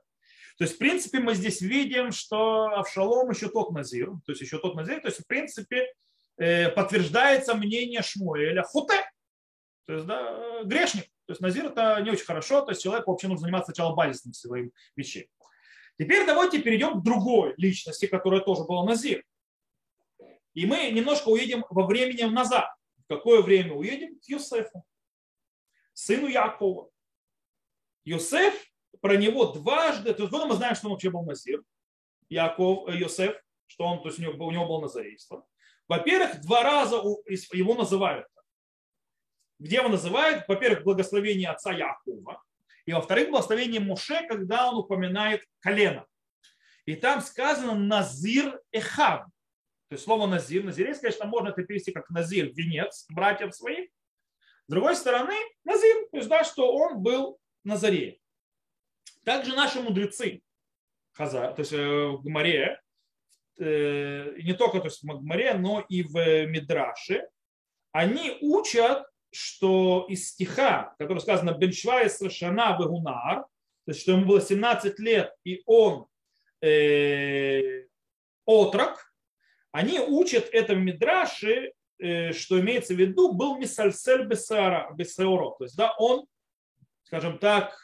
То 0.57 0.65
есть, 0.65 0.77
в 0.77 0.79
принципе, 0.79 1.19
мы 1.19 1.35
здесь 1.35 1.61
видим, 1.61 2.13
что 2.13 2.67
Авшалом 2.67 3.31
еще 3.31 3.49
тот 3.49 3.73
Назир, 3.73 4.11
то 4.25 4.33
есть 4.33 4.41
еще 4.41 4.59
тот 4.59 4.77
Назир, 4.77 5.01
то 5.01 5.09
есть, 5.09 5.21
в 5.21 5.27
принципе, 5.27 5.93
э, 6.37 6.69
подтверждается 6.71 7.55
мнение 7.55 8.03
Шмуэля 8.03 8.63
Хуте, 8.63 9.03
то 9.87 9.95
есть, 9.95 10.07
да, 10.07 10.63
грешник. 10.65 11.07
То 11.27 11.33
есть 11.33 11.41
Назир 11.41 11.67
это 11.67 12.01
не 12.03 12.11
очень 12.11 12.25
хорошо, 12.25 12.61
то 12.61 12.71
есть 12.71 12.83
человеку 12.83 13.11
вообще 13.11 13.29
нужно 13.29 13.43
заниматься 13.43 13.73
сначала 13.73 13.95
базисным 13.95 14.33
своим 14.35 14.73
вещей. 14.95 15.29
Теперь 15.99 16.27
давайте 16.27 16.61
перейдем 16.61 17.01
к 17.01 17.05
другой 17.05 17.55
личности, 17.57 18.07
которая 18.07 18.41
тоже 18.41 18.65
была 18.65 18.85
Назир. 18.85 19.25
И 20.53 20.67
мы 20.67 20.91
немножко 20.91 21.29
уедем 21.29 21.65
во 21.71 21.87
времени 21.87 22.23
назад. 22.23 22.69
В 23.05 23.09
какое 23.09 23.43
время 23.43 23.73
уедем? 23.75 24.19
К 24.21 24.25
Юсефу, 24.29 24.85
сыну 25.95 26.29
Якова. 26.29 26.91
Юсеф 28.05 28.55
про 29.01 29.17
него 29.17 29.47
дважды, 29.47 30.15
то 30.15 30.23
есть 30.23 30.33
мы 30.33 30.55
знаем, 30.55 30.75
что 30.75 30.87
он 30.87 30.93
вообще 30.93 31.11
был 31.11 31.25
Назир, 31.25 31.63
Яков, 32.29 32.89
э, 32.89 32.97
Йосеф, 32.97 33.37
что 33.67 33.85
он, 33.85 34.03
то 34.03 34.09
есть 34.09 34.19
у 34.19 34.23
него, 34.23 34.47
у 34.47 34.51
него 34.51 34.67
было 34.67 34.83
назарейство. 34.83 35.47
Во-первых, 35.89 36.41
два 36.41 36.63
раза 36.63 36.97
его 36.97 37.75
называют. 37.75 38.27
Где 39.59 39.77
его 39.77 39.89
называют? 39.89 40.45
Во-первых, 40.49 40.85
благословение 40.85 41.51
отца 41.51 41.73
Якова. 41.73 42.43
И 42.87 42.93
во-вторых, 42.93 43.31
благословение 43.31 43.81
Муше, 43.81 44.27
когда 44.27 44.69
он 44.71 44.79
упоминает 44.79 45.45
колено. 45.61 46.07
И 46.87 46.97
там 46.97 47.21
сказано 47.21 47.75
Назир 47.75 48.61
Эхав. 48.73 49.27
То 49.89 49.95
есть 49.95 50.05
слово 50.05 50.27
Назир. 50.27 50.65
Назир, 50.65 50.95
конечно, 50.99 51.27
можно 51.27 51.49
это 51.49 51.63
перевести 51.63 51.93
как 51.93 52.11
Назир, 52.11 52.53
венец 52.55 53.07
братьев 53.11 53.55
своих. 53.55 53.91
С 54.67 54.71
другой 54.71 54.97
стороны, 54.97 55.35
Назир, 55.65 56.09
то 56.11 56.17
есть, 56.17 56.29
да, 56.29 56.43
что 56.43 56.75
он 56.75 57.03
был 57.03 57.39
Назареем. 57.65 58.17
Также 59.25 59.55
наши 59.55 59.81
мудрецы, 59.81 60.43
Хаза, 61.13 61.53
то 61.53 61.61
есть 61.61 61.73
э, 61.73 62.07
в 62.09 62.23
Гмаре, 62.23 62.81
э, 63.59 64.35
не 64.43 64.55
только 64.55 64.81
то 64.81 64.87
есть 64.87 65.03
в 65.03 65.07
Гмаре, 65.07 65.55
но 65.55 65.85
и 65.89 66.03
в 66.03 66.47
Мидраше, 66.47 67.29
они 67.93 68.39
учат, 68.41 69.07
что 69.31 70.07
из 70.09 70.31
стиха, 70.31 70.95
который 70.99 71.19
сказано 71.21 71.53
Беншвай 71.53 72.09
Шана 72.09 72.77
Бегунар, 72.79 73.43
то 73.85 73.91
есть 73.91 74.01
что 74.01 74.13
ему 74.13 74.27
было 74.27 74.41
17 74.41 74.99
лет, 74.99 75.33
и 75.45 75.63
он 75.67 76.07
э, 76.63 77.85
отрок, 78.47 79.15
они 79.73 80.01
учат 80.01 80.49
это 80.53 80.75
в 80.75 80.79
Мидраше, 80.79 81.73
что 81.99 82.61
имеется 82.61 82.95
в 82.95 82.99
виду, 82.99 83.33
был 83.33 83.57
Мисальсель 83.57 84.27
Бесара, 84.27 84.93
Бесеоро. 84.95 85.55
То 85.59 85.65
есть, 85.65 85.77
да, 85.77 85.95
он, 85.99 86.27
скажем 87.05 87.39
так, 87.39 87.75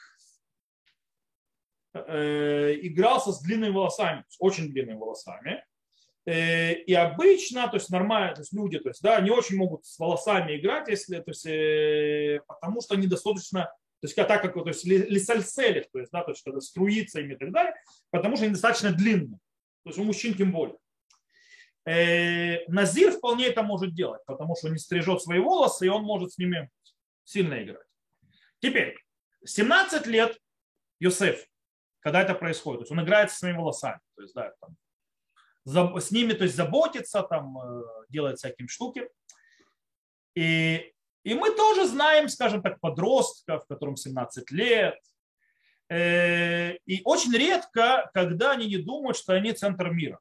Э, 1.93 2.73
игрался 2.83 3.33
с 3.33 3.43
длинными 3.43 3.73
волосами, 3.73 4.25
очень 4.39 4.71
длинными 4.71 4.97
волосами. 4.97 5.65
Э, 6.25 6.75
и 6.75 6.95
обычно, 6.95 7.67
то 7.67 7.79
есть 7.79 7.91
нормально, 7.91 8.33
то 8.35 8.43
есть 8.43 8.53
люди, 8.53 8.79
то 8.79 8.91
есть, 8.91 9.03
да, 9.03 9.21
не 9.21 9.31
очень 9.31 9.57
могут 9.57 9.85
с 9.85 9.99
волосами 9.99 10.57
играть, 10.57 10.89
если, 10.89 11.17
то 11.17 11.31
есть, 11.31 11.47
э, 11.47 12.41
потому 12.47 12.81
что 12.81 12.95
они 12.95 13.09
достаточно, 13.09 13.65
то 13.65 14.07
есть, 14.07 14.15
так 14.15 14.41
как, 14.41 14.55
то 14.55 14.69
есть, 14.69 14.85
лисальцелих, 14.85 15.91
то 15.91 15.99
есть, 15.99 16.13
да, 16.13 16.23
то 16.23 16.31
есть, 16.31 16.45
когда 16.45 16.61
струится 16.61 17.21
ими 17.21 17.35
и 17.35 17.37
так 17.37 17.51
далее, 17.51 17.75
потому 18.11 18.37
что 18.37 18.45
они 18.45 18.53
достаточно 18.53 18.93
длинные. 18.93 19.41
То 19.83 19.91
есть, 19.91 19.99
у 19.99 20.05
мужчин 20.05 20.35
тем 20.35 20.53
более. 20.53 20.77
Назир 21.87 23.13
вполне 23.13 23.47
это 23.47 23.63
может 23.63 23.95
делать, 23.95 24.23
потому 24.27 24.55
что 24.57 24.67
он 24.67 24.75
не 24.75 24.79
стрижет 24.79 25.23
свои 25.23 25.39
волосы, 25.39 25.87
и 25.87 25.89
он 25.89 26.03
может 26.03 26.33
с 26.33 26.39
ними 26.39 26.71
сильно 27.25 27.63
играть. 27.63 27.87
Теперь, 28.61 28.97
17 29.45 30.07
лет 30.07 30.39
Йосеф 30.99 31.47
когда 32.01 32.23
это 32.23 32.35
происходит. 32.35 32.81
То 32.81 32.83
есть 32.83 32.93
он 32.93 33.03
играет 33.03 33.31
со 33.31 33.39
своими 33.39 33.59
волосами. 33.59 34.01
То 34.17 34.23
есть, 34.23 34.35
да, 34.35 34.53
там, 34.61 36.01
с 36.01 36.11
ними 36.11 36.33
то 36.33 36.45
есть, 36.45 36.57
заботится, 36.57 37.23
там, 37.23 37.59
э, 37.59 37.83
делает 38.09 38.39
всякие 38.39 38.69
штуки. 38.69 39.09
И, 40.35 40.93
и 41.23 41.35
мы 41.35 41.55
тоже 41.55 41.87
знаем, 41.87 42.29
скажем 42.29 42.63
так, 42.63 42.81
подростков, 42.81 43.67
которым 43.69 43.97
17 43.97 44.51
лет. 44.51 44.99
Э, 45.89 46.77
и 46.87 47.03
очень 47.05 47.33
редко, 47.37 48.11
когда 48.15 48.53
они 48.53 48.67
не 48.67 48.79
думают, 48.79 49.17
что 49.17 49.35
они 49.35 49.53
центр 49.53 49.91
мира. 49.91 50.19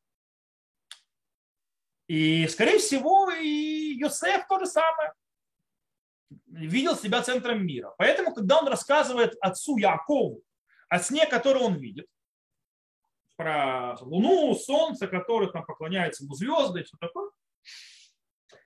И, 2.09 2.47
скорее 2.47 2.79
всего, 2.79 3.29
и 3.31 3.95
Йосеф 3.99 4.47
то 4.47 4.59
же 4.59 4.65
самое. 4.65 5.13
Видел 6.47 6.97
себя 6.97 7.21
центром 7.21 7.63
мира. 7.63 7.93
Поэтому, 7.99 8.33
когда 8.33 8.57
он 8.57 8.67
рассказывает 8.67 9.37
отцу 9.39 9.77
Якову, 9.77 10.41
о 10.89 10.97
сне, 10.97 11.27
который 11.27 11.61
он 11.61 11.75
видит, 11.75 12.07
про 13.37 13.95
Луну, 14.01 14.55
Солнце, 14.55 15.07
которые 15.07 15.51
там 15.51 15.63
поклоняются 15.63 16.23
ему 16.23 16.33
звезды 16.33 16.79
и 16.79 16.83
все 16.83 16.97
такое. 16.99 17.29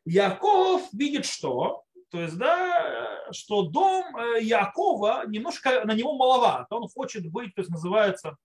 Яков 0.05 0.81
видит 0.93 1.25
что? 1.25 1.83
То 2.11 2.21
есть, 2.21 2.37
да, 2.37 3.29
что 3.33 3.63
дом 3.63 4.15
э, 4.15 4.41
Якова 4.41 5.25
немножко 5.27 5.83
на 5.83 5.93
него 5.93 6.15
маловат. 6.15 6.71
Он 6.71 6.87
хочет 6.87 7.29
быть, 7.29 7.53
то 7.55 7.61
есть 7.61 7.71
называется 7.71 8.37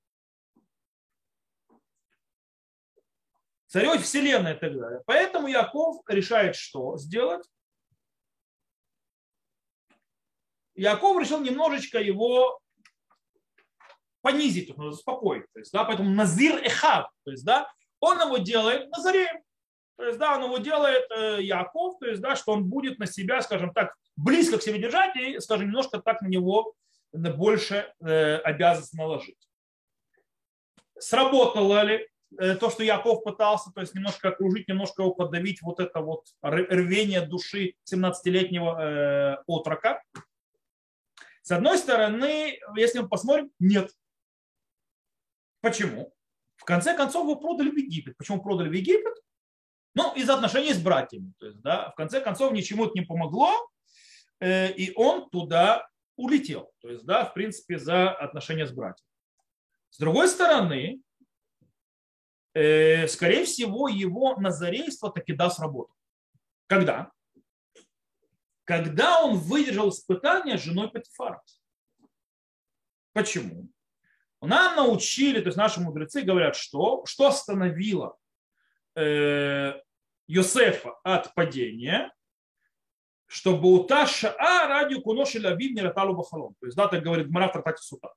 царем 3.69 3.99
вселенной 3.99 4.55
и 4.55 4.59
так 4.59 4.77
далее. 4.77 5.03
Поэтому 5.07 5.47
Яков 5.47 6.03
решает 6.09 6.57
что 6.57 6.97
сделать? 6.97 7.47
Яков 10.75 11.21
решил 11.21 11.41
немножечко 11.41 12.01
его 12.01 12.61
понизить, 14.23 14.69
нужно 14.77 14.93
успокоить. 14.93 15.45
То 15.53 15.61
есть, 15.61 15.73
да, 15.73 15.85
поэтому 15.85 16.11
назир 16.11 16.57
эхав, 16.65 17.11
то 17.25 17.31
есть, 17.31 17.45
да, 17.45 17.71
он 18.01 18.21
его 18.21 18.39
делает 18.39 18.89
назареем. 18.91 19.43
То 19.97 20.05
есть, 20.05 20.19
да, 20.19 20.37
он 20.37 20.45
его 20.45 20.59
делает 20.59 21.05
э, 21.11 21.43
Яков, 21.43 21.99
то 21.99 22.07
есть, 22.07 22.21
да, 22.21 22.37
что 22.37 22.53
он 22.53 22.65
будет 22.65 22.99
на 22.99 23.07
себя, 23.07 23.43
скажем 23.43 23.73
так, 23.73 23.97
близко 24.17 24.59
к 24.59 24.63
себе 24.63 24.79
держать 24.79 25.17
и, 25.17 25.41
скажем, 25.41 25.67
немножко 25.67 26.01
так 26.01 26.23
на 26.23 26.29
него 26.29 26.75
больше 27.13 27.93
э, 28.01 28.37
обязанность 28.37 28.95
наложить. 28.95 29.49
Сработало 30.99 31.83
ли 31.83 32.09
то, 32.37 32.71
что 32.71 32.83
Яков 32.83 33.25
пытался, 33.25 33.71
то 33.73 33.81
есть 33.81 33.95
немножко 33.95 34.29
окружить, 34.29 34.69
немножко 34.69 35.03
его 35.03 35.15
подавить, 35.15 35.63
вот 35.63 35.81
это 35.81 36.01
вот 36.01 36.27
рвение 36.43 37.23
души 37.23 37.75
17-летнего 37.91 38.81
э, 38.81 39.43
отрока? 39.47 40.03
С 41.43 41.51
одной 41.51 41.79
стороны, 41.79 42.59
если 42.77 42.99
мы 42.99 43.09
посмотрим, 43.09 43.51
нет. 43.59 43.91
Почему? 45.63 46.13
В 46.57 46.65
конце 46.65 46.95
концов, 46.95 47.25
его 47.25 47.37
продали 47.37 47.71
в 47.71 47.77
Египет. 47.77 48.17
Почему 48.19 48.43
продали 48.43 48.69
в 48.69 48.73
Египет? 48.73 49.15
Ну, 49.95 50.15
из 50.15 50.29
отношений 50.29 50.75
с 50.75 50.79
братьями. 50.79 51.33
То 51.39 51.47
есть, 51.47 51.61
да, 51.63 51.91
в 51.91 51.95
конце 51.95 52.21
концов, 52.21 52.53
ничему 52.53 52.85
это 52.85 52.93
не 52.95 53.05
помогло, 53.05 53.51
э, 54.41 54.71
и 54.73 54.93
он 54.95 55.31
туда 55.31 55.89
улетел. 56.17 56.71
То 56.81 56.91
есть, 56.91 57.05
да, 57.05 57.25
в 57.25 57.33
принципе, 57.33 57.79
за 57.79 58.11
отношения 58.11 58.67
с 58.67 58.71
братьями. 58.71 59.09
С 59.91 59.99
другой 59.99 60.29
стороны, 60.29 61.01
э, 61.01 61.01
скорее 62.53 63.45
всего, 63.45 63.89
его 63.89 64.37
назарейство 64.37 65.13
таки 65.13 65.33
даст 65.33 65.61
работу. 65.61 65.95
Когда? 66.67 67.11
Когда 68.65 69.23
он 69.23 69.39
выдержал 69.39 69.89
испытание 69.91 70.59
с 70.59 70.63
женой 70.63 70.91
Патифара. 70.91 71.43
Почему? 73.13 73.69
Нам 74.41 74.77
научили, 74.77 75.41
то 75.41 75.47
есть 75.47 75.57
наши 75.57 75.81
мудрецы 75.81 76.23
говорят, 76.23 76.55
что, 76.55 77.05
что 77.07 77.27
остановило 77.27 78.17
э, 78.95 79.73
Йосефа 80.29 80.95
от 81.03 81.35
падения, 81.35 82.13
чтобы 83.27 83.73
у 83.73 83.85
Таша 83.85 84.35
а 84.39 84.69
ради 84.69 85.01
куноши 85.01 85.41
лабим 85.41 85.75
не 85.75 85.83
раталу 85.83 86.15
бахалом. 86.15 86.55
То 86.61 86.67
есть, 86.67 86.77
да, 86.77 86.87
так 86.87 87.03
говорит 87.03 87.29
Гмара 87.29 87.49
в 87.49 87.53
трактате 87.53 87.83
Сута. 87.83 88.13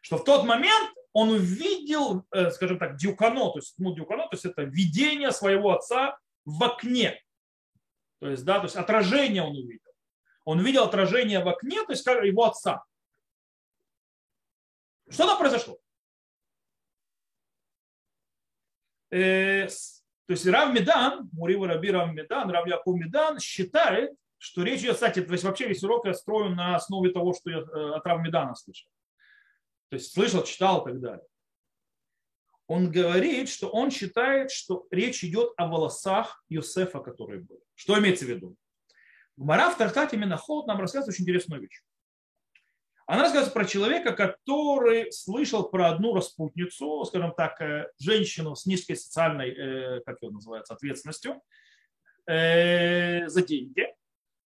Что 0.00 0.16
в 0.16 0.24
тот 0.24 0.44
момент 0.44 0.94
он 1.12 1.30
увидел, 1.30 2.26
э, 2.30 2.50
скажем 2.50 2.78
так, 2.78 2.96
дюкано, 2.96 3.50
то 3.52 3.58
есть, 3.58 3.74
ну, 3.78 3.94
дюкано, 3.94 4.24
то 4.24 4.34
есть 4.34 4.44
это 4.44 4.62
видение 4.62 5.30
своего 5.30 5.72
отца 5.72 6.18
в 6.44 6.62
окне. 6.62 7.22
То 8.20 8.30
есть, 8.30 8.44
да, 8.44 8.58
то 8.58 8.64
есть 8.64 8.76
отражение 8.76 9.42
он 9.42 9.56
увидел. 9.56 9.92
Он 10.44 10.60
видел 10.64 10.84
отражение 10.84 11.42
в 11.42 11.48
окне, 11.48 11.84
то 11.84 11.92
есть 11.92 12.06
его 12.06 12.44
отца. 12.44 12.84
Что 15.08 15.26
там 15.26 15.38
произошло? 15.38 15.78
Э, 19.10 19.66
то 19.66 20.32
есть 20.32 20.46
Рав 20.46 20.72
Медан, 20.72 21.28
Мурива 21.32 21.68
Раби 21.68 21.90
Рав 21.90 22.12
Медан, 22.12 22.50
Рав 22.50 22.66
Яков 22.66 22.96
Медан 22.96 23.38
считает, 23.38 24.12
что 24.38 24.62
речь 24.62 24.80
идет, 24.80 24.94
кстати, 24.94 25.20
то 25.20 25.32
есть 25.32 25.44
вообще 25.44 25.68
весь 25.68 25.84
урок 25.84 26.06
я 26.06 26.14
строю 26.14 26.54
на 26.54 26.76
основе 26.76 27.10
того, 27.10 27.34
что 27.34 27.50
я 27.50 27.58
э, 27.58 27.94
от 27.96 28.06
Рав 28.06 28.22
Медана 28.22 28.54
слышал. 28.54 28.88
То 29.92 29.96
есть 29.96 30.14
слышал, 30.14 30.42
читал 30.42 30.80
и 30.80 30.90
так 30.90 31.00
далее. 31.02 31.26
Он 32.66 32.90
говорит, 32.90 33.50
что 33.50 33.68
он 33.68 33.90
считает, 33.90 34.50
что 34.50 34.86
речь 34.90 35.22
идет 35.22 35.52
о 35.58 35.66
волосах 35.66 36.42
Юсефа, 36.48 37.00
которые 37.00 37.42
были. 37.42 37.60
Что 37.74 37.98
имеется 37.98 38.24
в 38.24 38.28
виду? 38.28 38.56
Гмара 39.36 39.68
в 39.68 39.76
Тартате 39.76 40.16
Миноход 40.16 40.66
нам 40.66 40.80
рассказывает 40.80 41.12
очень 41.12 41.24
интересную 41.24 41.60
вещь. 41.60 41.82
Она 43.06 43.24
рассказывает 43.24 43.52
про 43.52 43.66
человека, 43.66 44.12
который 44.12 45.12
слышал 45.12 45.68
про 45.68 45.90
одну 45.90 46.14
распутницу, 46.14 47.04
скажем 47.04 47.34
так, 47.36 47.60
э, 47.60 47.90
женщину 47.98 48.56
с 48.56 48.64
низкой 48.64 48.94
социальной, 48.94 49.50
э, 49.50 50.00
как 50.06 50.22
ее 50.22 50.30
называется, 50.30 50.72
ответственностью 50.72 51.42
э, 52.26 53.28
за 53.28 53.42
деньги, 53.42 53.94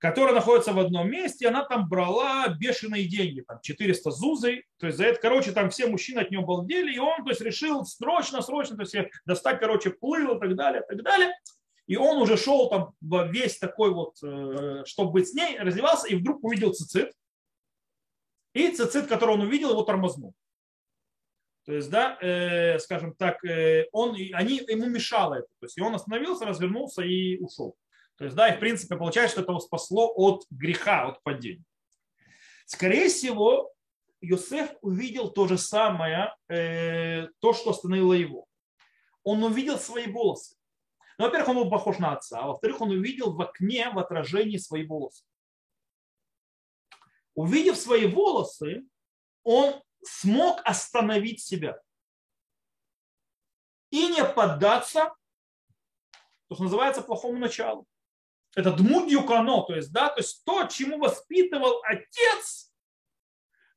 которая 0.00 0.35
находится 0.35 0.73
в 0.73 0.78
одном 0.78 1.11
месте, 1.11 1.47
она 1.47 1.62
там 1.62 1.87
брала 1.87 2.49
бешеные 2.49 3.07
деньги, 3.07 3.42
там 3.42 3.61
400 3.61 4.11
зузой, 4.11 4.64
то 4.78 4.87
есть 4.87 4.99
за 4.99 5.04
это, 5.04 5.21
короче, 5.21 5.52
там 5.52 5.69
все 5.69 5.87
мужчины 5.87 6.21
от 6.21 6.30
нее 6.30 6.40
балдели, 6.40 6.95
и 6.95 6.99
он, 6.99 7.23
то 7.23 7.30
есть, 7.30 7.42
решил 7.42 7.85
срочно, 7.85 8.40
срочно, 8.40 8.76
то 8.76 8.83
есть, 8.83 8.97
достать, 9.26 9.61
короче, 9.61 9.90
плыл 9.90 10.37
и 10.37 10.40
так 10.40 10.57
далее, 10.57 10.83
и 10.90 10.97
так 10.97 11.04
далее, 11.04 11.33
и 11.87 11.97
он 11.97 12.16
уже 12.16 12.38
шел 12.38 12.71
там 12.71 12.95
весь 13.30 13.59
такой 13.59 13.92
вот, 13.92 14.16
чтобы 14.87 15.12
быть 15.12 15.28
с 15.28 15.35
ней, 15.35 15.59
раздевался, 15.59 16.09
и 16.09 16.14
вдруг 16.14 16.42
увидел 16.45 16.73
цицит, 16.73 17.12
и 18.54 18.71
цицит, 18.71 19.07
который 19.07 19.35
он 19.35 19.42
увидел, 19.42 19.71
его 19.71 19.83
тормознул. 19.83 20.33
То 21.66 21.75
есть, 21.75 21.90
да, 21.90 22.16
э, 22.23 22.78
скажем 22.78 23.14
так, 23.14 23.45
э, 23.45 23.87
он, 23.92 24.16
они, 24.33 24.62
ему 24.66 24.87
мешало 24.87 25.35
это. 25.35 25.49
То 25.61 25.66
есть, 25.66 25.76
и 25.76 25.83
он 25.83 25.95
остановился, 25.95 26.47
развернулся 26.47 27.02
и 27.02 27.37
ушел. 27.37 27.76
То 28.20 28.26
есть, 28.26 28.36
да, 28.36 28.50
и 28.50 28.56
в 28.56 28.60
принципе 28.60 28.96
получается, 28.96 29.32
что 29.32 29.40
это 29.40 29.52
его 29.52 29.60
спасло 29.60 30.12
от 30.14 30.44
греха, 30.50 31.08
от 31.08 31.22
падения. 31.22 31.64
Скорее 32.66 33.08
всего, 33.08 33.72
Йосеф 34.20 34.70
увидел 34.82 35.30
то 35.30 35.48
же 35.48 35.56
самое, 35.58 36.36
э, 36.48 37.26
то, 37.40 37.52
что 37.52 37.70
остановило 37.70 38.12
его. 38.12 38.46
Он 39.24 39.42
увидел 39.42 39.78
свои 39.78 40.06
волосы. 40.06 40.54
Ну, 41.18 41.24
во-первых, 41.24 41.48
он 41.48 41.56
был 41.56 41.70
похож 41.70 41.98
на 41.98 42.12
отца, 42.12 42.40
а 42.40 42.46
во-вторых, 42.48 42.80
он 42.80 42.90
увидел 42.90 43.32
в 43.32 43.40
окне 43.40 43.90
в 43.90 43.98
отражении 43.98 44.58
свои 44.58 44.86
волосы 44.86 45.24
увидев 47.40 47.76
свои 47.76 48.06
волосы, 48.06 48.84
он 49.42 49.82
смог 50.02 50.60
остановить 50.64 51.42
себя 51.42 51.80
и 53.90 54.08
не 54.08 54.24
поддаться, 54.24 55.14
то, 56.48 56.54
что 56.54 56.64
называется, 56.64 57.02
плохому 57.02 57.38
началу. 57.38 57.86
Это 58.57 58.73
дмудьюкано, 58.73 59.62
то 59.62 59.76
есть, 59.76 59.92
да, 59.92 60.09
то 60.09 60.21
есть 60.21 60.45
то, 60.45 60.64
чему 60.64 60.99
воспитывал 60.99 61.83
отец, 61.85 62.73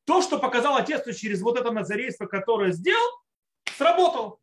то, 0.05 0.21
что 0.21 0.39
показал 0.39 0.75
отец 0.75 1.03
то 1.03 1.13
через 1.13 1.41
вот 1.41 1.59
это 1.59 1.71
назарейство, 1.71 2.25
которое 2.25 2.71
сделал, 2.71 3.11
сработало. 3.77 4.39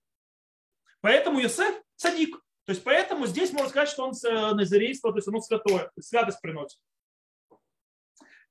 Поэтому 1.00 1.40
Юсеф 1.40 1.82
садик. 1.96 2.36
То 2.64 2.72
есть 2.72 2.84
поэтому 2.84 3.26
здесь 3.26 3.52
можно 3.52 3.68
сказать, 3.68 3.88
что 3.88 4.04
он 4.04 4.12
э, 4.12 4.54
назарейство, 4.54 5.10
то 5.10 5.18
есть 5.18 5.28
оно 5.28 5.40
святое, 5.40 5.90
святость 5.98 6.40
приносит. 6.40 6.78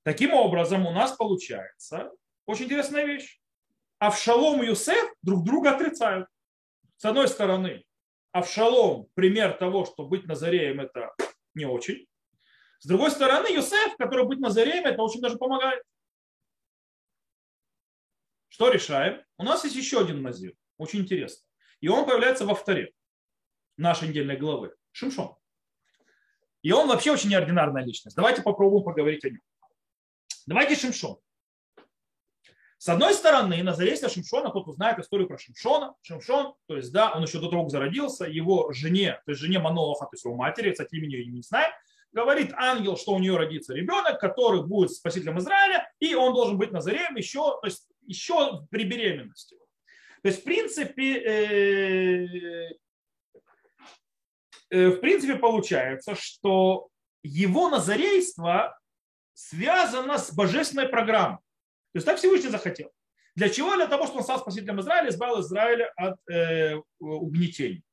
Таким 0.03 0.33
образом, 0.33 0.85
у 0.85 0.91
нас 0.91 1.13
получается 1.13 2.11
очень 2.45 2.65
интересная 2.65 3.05
вещь. 3.05 3.39
Авшалом 3.99 4.63
и 4.63 4.67
Юсеф 4.67 5.13
друг 5.21 5.43
друга 5.43 5.71
отрицают. 5.71 6.27
С 6.97 7.05
одной 7.05 7.27
стороны, 7.27 7.85
Авшалом– 8.31 9.07
пример 9.13 9.53
того, 9.53 9.85
что 9.85 10.05
быть 10.05 10.25
Назареем– 10.25 10.79
это 10.81 11.13
не 11.59 11.65
очень. 11.65 12.07
С 12.79 12.87
другой 12.87 13.11
стороны, 13.11 13.47
Юсеф, 13.47 13.95
который 13.97 14.25
быть 14.25 14.39
Назареем, 14.39 14.85
это 14.85 15.01
очень 15.03 15.21
даже 15.21 15.37
помогает. 15.37 15.83
Что 18.47 18.69
решаем? 18.69 19.23
У 19.37 19.43
нас 19.43 19.63
есть 19.63 19.75
еще 19.75 20.01
один 20.01 20.21
Назир, 20.21 20.53
очень 20.77 21.01
интересно. 21.01 21.45
И 21.81 21.87
он 21.87 22.05
появляется 22.05 22.45
во 22.45 22.55
вторе 22.55 22.93
нашей 23.77 24.09
недельной 24.09 24.37
главы. 24.37 24.75
Шимшон. 24.91 25.35
И 26.61 26.71
он 26.71 26.87
вообще 26.87 27.11
очень 27.11 27.29
неординарная 27.29 27.83
личность. 27.83 28.15
Давайте 28.15 28.41
попробуем 28.41 28.83
поговорить 28.83 29.23
о 29.23 29.29
нем. 29.29 29.41
Давайте 30.45 30.75
Шимшон. 30.75 31.19
С 32.79 32.87
одной 32.87 33.13
стороны, 33.13 33.61
на 33.61 33.73
заре 33.73 33.97
Шимшона, 33.97 34.51
кто 34.51 34.71
знает 34.71 34.99
историю 34.99 35.27
про 35.27 35.37
Шимшона, 35.37 35.95
Шимшон, 36.01 36.53
то 36.65 36.77
есть, 36.77 36.93
да, 36.93 37.11
он 37.11 37.23
еще 37.23 37.37
до 37.39 37.49
того, 37.49 37.63
как 37.63 37.71
зародился, 37.71 38.23
его 38.23 38.71
жене, 38.71 39.21
то 39.25 39.31
есть 39.31 39.41
жене 39.41 39.59
Маноха, 39.59 40.05
то 40.05 40.13
есть 40.13 40.23
его 40.23 40.37
матери, 40.37 40.71
кстати, 40.71 40.95
имени 40.95 41.15
ее 41.15 41.25
не 41.25 41.41
знает, 41.41 41.73
говорит 42.13 42.53
ангел, 42.55 42.95
что 42.95 43.11
у 43.11 43.19
нее 43.19 43.35
родится 43.35 43.73
ребенок, 43.73 44.21
который 44.21 44.65
будет 44.65 44.91
спасителем 44.91 45.39
Израиля, 45.39 45.91
и 45.99 46.15
он 46.15 46.33
должен 46.33 46.57
быть 46.57 46.71
Назареем 46.71 47.17
еще, 47.17 47.59
то 47.59 47.65
есть, 47.65 47.85
еще 48.07 48.65
при 48.71 48.85
беременности. 48.85 49.57
То 50.23 50.29
есть, 50.29 50.39
в 50.39 50.43
принципе, 50.45 51.17
э, 51.19 52.77
э, 54.69 54.87
в 54.87 55.01
принципе, 55.01 55.35
получается, 55.35 56.15
что 56.15 56.87
его 57.23 57.69
назарейство 57.69 58.79
связано 59.33 60.17
с 60.17 60.33
божественной 60.33 60.87
программой. 60.87 61.39
То 61.91 61.97
есть 61.97 62.05
так 62.05 62.17
Всевышний 62.17 62.49
захотел. 62.49 62.91
Для 63.35 63.49
чего? 63.49 63.75
Для 63.75 63.87
того, 63.87 64.03
чтобы 64.03 64.19
он 64.19 64.23
стал 64.23 64.39
спасителем 64.39 64.79
Израиля, 64.81 65.09
избавил 65.09 65.41
Израиля 65.41 65.91
от 65.95 66.17
э, 66.29 66.75
угнетений. 66.99 67.83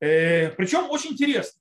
Э, 0.00 0.50
причем 0.50 0.90
очень 0.90 1.12
интересно. 1.12 1.60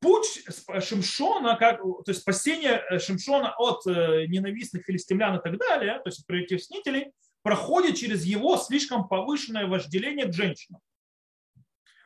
Путь 0.00 0.44
Шимшона, 0.80 1.56
как, 1.56 1.80
то 1.80 2.04
есть 2.08 2.22
спасение 2.22 2.82
Шимшона 2.98 3.54
от 3.56 3.86
э, 3.86 4.26
ненавистных 4.26 4.84
филистимлян 4.84 5.38
и 5.38 5.42
так 5.42 5.56
далее, 5.58 6.00
то 6.00 6.08
есть 6.08 6.26
притеснителей, 6.26 7.12
проходит 7.42 7.96
через 7.96 8.24
его 8.24 8.56
слишком 8.56 9.06
повышенное 9.06 9.66
вожделение 9.66 10.26
к 10.26 10.32
женщинам. 10.32 10.80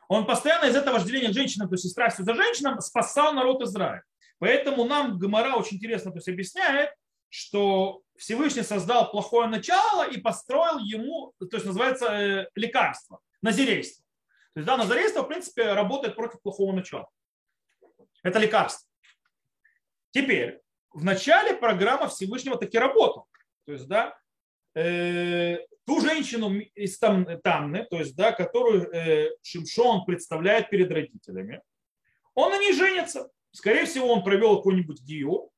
Он 0.09 0.25
постоянно 0.25 0.65
из 0.65 0.75
этого 0.75 0.95
вожделения 0.95 1.29
к 1.29 1.33
женщинам, 1.33 1.69
то 1.69 1.75
есть 1.75 1.89
страсти 1.89 2.21
за 2.21 2.33
женщинам, 2.33 2.79
спасал 2.81 3.33
народ 3.33 3.61
Израиля. 3.63 4.03
Поэтому 4.39 4.85
нам 4.85 5.17
Гомора 5.17 5.55
очень 5.55 5.77
интересно 5.77 6.11
то 6.11 6.17
есть, 6.17 6.29
объясняет, 6.29 6.91
что 7.29 8.01
Всевышний 8.17 8.63
создал 8.63 9.11
плохое 9.11 9.47
начало 9.47 10.07
и 10.09 10.19
построил 10.19 10.79
ему, 10.79 11.33
то 11.39 11.47
есть 11.51 11.65
называется 11.65 12.05
э, 12.07 12.49
лекарство, 12.55 13.19
назирейство. 13.41 14.03
То 14.53 14.59
есть 14.59 14.67
да, 14.67 14.77
назирейство, 14.77 15.21
в 15.21 15.27
принципе, 15.27 15.73
работает 15.73 16.15
против 16.15 16.41
плохого 16.41 16.73
начала. 16.73 17.09
Это 18.23 18.39
лекарство. 18.39 18.89
Теперь, 20.11 20.61
в 20.91 21.03
начале 21.03 21.53
программа 21.53 22.07
Всевышнего 22.07 22.57
таки 22.57 22.77
работала. 22.77 23.27
То 23.65 23.73
есть, 23.73 23.87
да, 23.87 24.17
э, 24.73 25.59
ту 25.85 26.01
женщину 26.01 26.57
из 26.57 26.97
Тамны, 26.97 27.85
то 27.89 27.97
есть, 27.97 28.15
да, 28.15 28.31
которую 28.31 28.91
э, 28.91 29.29
Шимшон 29.43 30.05
представляет 30.05 30.69
перед 30.69 30.91
родителями, 30.91 31.61
он 32.33 32.51
на 32.51 32.57
ней 32.57 32.73
женится. 32.73 33.29
Скорее 33.51 33.85
всего, 33.85 34.07
он 34.07 34.23
провел 34.23 34.57
какой-нибудь 34.57 35.01
гиюр. 35.01 35.49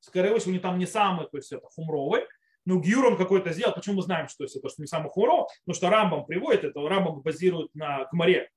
Скорее 0.00 0.38
всего, 0.38 0.52
не 0.52 0.58
там 0.58 0.78
не 0.78 0.86
самый, 0.86 1.26
то 1.28 1.36
есть 1.36 1.52
это 1.52 1.66
хумровый. 1.66 2.22
Ну, 2.64 2.80
гиюр 2.80 3.06
он 3.06 3.16
какой-то 3.16 3.52
сделал. 3.52 3.74
Почему 3.74 3.96
мы 3.96 4.02
знаем, 4.02 4.28
что 4.28 4.44
это 4.44 4.68
что 4.68 4.82
не 4.82 4.86
самый 4.86 5.10
хумровый? 5.10 5.46
Потому 5.64 5.74
что 5.74 5.90
Рамбам 5.90 6.26
приводит 6.26 6.64
это, 6.64 6.80
Рамбам 6.80 7.20
базирует 7.20 7.74
на 7.74 8.04
Кмаре. 8.06 8.50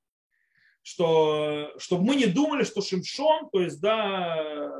Что, 0.84 1.72
чтобы 1.78 2.04
мы 2.04 2.16
не 2.16 2.26
думали, 2.26 2.64
что 2.64 2.82
Шимшон, 2.82 3.50
то 3.52 3.62
есть, 3.62 3.80
да, 3.80 4.74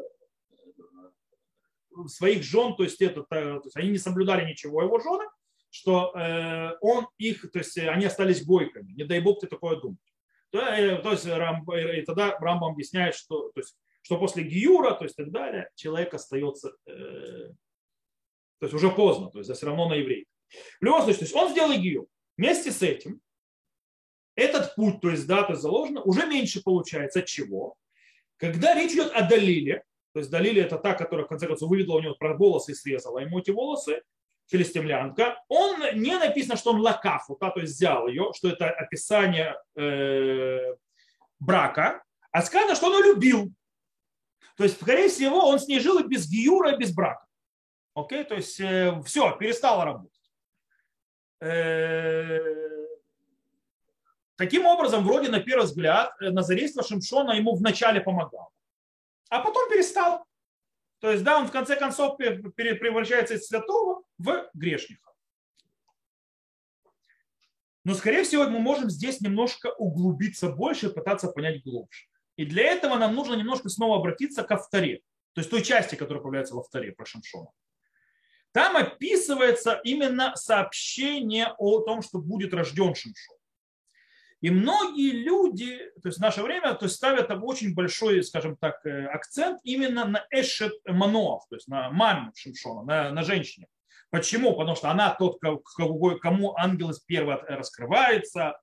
своих 2.08 2.44
жен, 2.44 2.76
то 2.76 2.84
есть, 2.84 3.02
это, 3.02 3.24
то 3.24 3.62
есть 3.64 3.78
они 3.78 3.90
не 3.90 3.98
соблюдали 3.98 4.50
ничего 4.50 4.82
его 4.82 5.00
жены, 5.00 5.26
что 5.70 6.12
э, 6.14 6.76
он 6.82 7.08
их, 7.18 7.50
то 7.52 7.60
есть 7.60 7.78
они 7.78 8.06
остались 8.06 8.46
гойками. 8.46 8.92
Не 8.92 9.06
дай 9.06 9.22
бог 9.22 9.40
ты 9.40 9.48
такое 9.48 9.78
думать. 9.78 10.00
То, 10.50 10.60
э, 10.60 10.98
то 11.02 11.12
есть 11.12 11.26
Рам, 11.26 11.64
и 11.74 12.02
тогда 12.02 12.38
Рамбам 12.40 12.74
объясняет, 12.74 13.16
что 13.16 13.50
то 13.52 13.60
есть, 13.62 13.78
что 14.02 14.18
после 14.18 14.44
Гиюра, 14.44 14.92
то 14.92 15.04
есть 15.06 15.16
так 15.16 15.32
далее, 15.32 15.70
человек 15.76 16.14
остается, 16.14 16.74
э, 16.88 17.50
то 18.60 18.66
есть 18.66 18.74
уже 18.74 18.90
поздно, 18.92 19.30
то 19.30 19.40
есть 19.40 19.52
все 19.52 19.66
равно 19.66 19.90
на 19.90 19.94
еврей. 19.94 20.26
В 20.80 20.84
любом 20.84 21.02
случае, 21.02 21.20
то 21.20 21.26
есть 21.26 21.36
он 21.36 21.52
сделал 21.52 21.74
Гиюр. 21.74 22.08
Вместе 22.38 22.72
с 22.72 22.82
этим 22.82 23.22
этот 24.36 24.76
путь, 24.76 25.02
то 25.02 25.10
есть 25.10 25.28
да, 25.28 25.44
то 25.44 25.54
есть 25.54 25.62
заложено, 25.62 26.02
уже 26.02 26.26
меньше 26.26 26.62
получается. 26.64 27.20
От 27.20 27.26
чего? 27.26 27.76
Когда 28.38 28.74
речь 28.74 28.94
идет 28.94 29.12
о 29.14 29.28
Далиле, 29.28 29.84
То 30.14 30.20
есть 30.20 30.32
Далили 30.32 30.62
это 30.62 30.78
та, 30.78 30.94
которая 30.94 31.26
в 31.26 31.30
конце 31.30 31.48
концов 31.48 31.70
выведла 31.70 31.98
у 31.98 32.02
него 32.02 32.16
про 32.16 32.36
волосы 32.36 32.72
и 32.72 32.76
срезала 32.76 33.20
ему 33.20 33.40
эти 33.40 33.52
волосы, 33.52 34.02
филистимлянка. 34.48 35.42
Он 35.48 35.80
не 35.96 36.18
написано, 36.18 36.58
что 36.58 36.72
он 36.72 36.82
лакафу, 36.82 37.38
да, 37.40 37.52
то 37.52 37.62
есть 37.62 37.74
взял 37.74 38.08
ее, 38.08 38.32
что 38.36 38.50
это 38.50 38.70
описание 38.70 39.56
э, 39.76 40.76
брака, 41.40 42.04
а 42.32 42.42
сказано, 42.42 42.76
что 42.76 42.88
он 42.88 43.00
ее 43.00 43.14
любил. 43.14 43.54
То 44.58 44.64
есть, 44.64 44.82
скорее 44.82 45.10
всего, 45.10 45.48
он 45.48 45.60
с 45.60 45.68
ней 45.68 45.80
жил 45.80 46.00
и 46.00 46.08
без 46.08 46.30
гиюра, 46.30 46.74
и 46.74 46.78
без 46.78 46.94
брака. 46.94 47.26
Окей, 47.94 48.24
то 48.24 48.36
есть 48.36 48.60
э, 48.60 49.02
все, 49.06 49.36
перестала 49.38 49.86
работать. 49.86 50.32
Э, 51.42 52.40
таким 54.38 54.66
образом, 54.66 55.04
вроде 55.04 55.30
на 55.30 55.40
первый 55.40 55.66
взгляд, 55.66 56.14
э, 56.22 56.30
назарейство 56.30 56.84
Шимшона 56.84 57.32
ему 57.32 57.56
вначале 57.56 58.00
помогало, 58.00 58.50
а 59.30 59.42
потом 59.42 59.70
перестал. 59.70 60.26
То 61.00 61.12
есть, 61.12 61.24
да, 61.24 61.40
он 61.40 61.48
в 61.48 61.52
конце 61.52 61.76
концов 61.76 62.18
превращается 62.18 63.34
из 63.34 63.48
святого 63.48 64.04
в 64.20 64.50
грешника. 64.54 65.12
Но, 67.84 67.96
скорее 67.96 68.24
всего, 68.24 68.48
мы 68.48 68.60
можем 68.60 68.90
здесь 68.90 69.22
немножко 69.22 69.72
углубиться 69.74 70.50
больше 70.50 70.92
пытаться 70.92 71.30
понять 71.30 71.64
глубже. 71.64 72.06
И 72.42 72.46
для 72.46 72.64
этого 72.72 72.96
нам 72.96 73.14
нужно 73.14 73.36
немножко 73.36 73.70
снова 73.70 73.98
обратиться 73.98 74.42
ко 74.42 74.58
вторе, 74.58 75.02
то 75.36 75.42
есть 75.42 75.52
той 75.52 75.62
части, 75.62 75.94
которая 75.94 76.24
появляется 76.24 76.56
во 76.56 76.64
вторе 76.64 76.92
про 76.92 77.06
Шимшона. 77.06 77.52
Там 78.52 78.78
описывается 78.78 79.80
именно 79.84 80.36
сообщение 80.36 81.54
о 81.60 81.82
том, 81.82 82.02
что 82.02 82.18
будет 82.18 82.56
рожден 82.56 82.96
Шимшон. 82.96 83.38
И 84.40 84.50
многие 84.50 85.12
люди, 85.12 85.78
то 86.02 86.10
есть 86.10 86.18
в 86.18 86.22
наше 86.22 86.42
время, 86.42 86.74
то 86.74 86.86
есть 86.86 86.96
ставят 86.96 87.30
очень 87.30 87.76
большой, 87.76 88.24
скажем 88.24 88.58
так, 88.58 88.84
э, 88.88 89.06
акцент 89.06 89.60
именно 89.64 90.06
на 90.06 90.26
Эшет 90.32 90.74
Маноав, 90.88 91.44
то 91.48 91.58
есть 91.58 91.68
на 91.68 91.92
маме 91.92 92.32
Шимшона, 92.34 92.82
на, 92.82 93.12
на 93.12 93.22
женщине. 93.22 93.68
Почему? 94.10 94.58
Потому 94.58 94.76
что 94.76 94.90
она 94.90 95.14
тот, 95.14 95.40
кому 95.40 96.58
ангел 96.58 96.92
первый 97.06 97.36
раскрывается. 97.36 98.60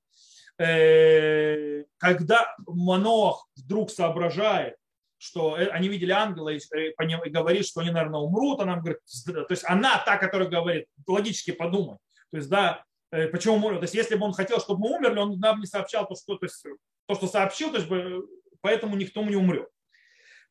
Э, 0.59 1.85
когда 1.99 2.55
Маноах 2.67 3.47
вдруг 3.57 3.91
соображает, 3.91 4.77
что 5.19 5.57
э, 5.57 5.69
они 5.69 5.89
видели 5.89 6.11
ангела 6.11 6.51
и 6.51 7.31
говорит, 7.31 7.67
что 7.67 7.81
они, 7.81 7.91
наверное, 7.91 8.21
умрут, 8.21 8.61
она 8.61 8.77
говорит, 8.77 8.99
то 9.25 9.47
есть 9.51 9.65
она 9.67 10.03
та, 10.05 10.17
которая 10.17 10.49
говорит, 10.49 10.87
логически 11.07 11.53
подумай. 11.53 11.99
То 12.31 12.37
есть, 12.37 12.49
да, 12.49 12.85
Э, 13.11 13.29
почему 13.29 13.59
мы, 13.59 13.75
то 13.77 13.83
есть 13.83 13.95
если 13.95 14.17
бы 14.17 14.27
он 14.27 14.33
хотел, 14.33 14.61
чтобы 14.61 14.81
мы 14.81 14.97
умерли, 14.97 15.19
он 15.19 15.39
нам 15.39 15.61
не 15.61 15.67
сообщал 15.67 16.07
то, 16.07 16.15
что, 16.15 16.37
то, 16.37 16.47
есть, 16.47 16.65
то, 17.07 17.15
что 17.15 17.27
сообщил, 17.27 17.71
то 17.71 17.79
есть, 17.79 17.89
поэтому 18.61 18.97
никто 18.97 19.23
не 19.23 19.37
умрет. 19.37 19.69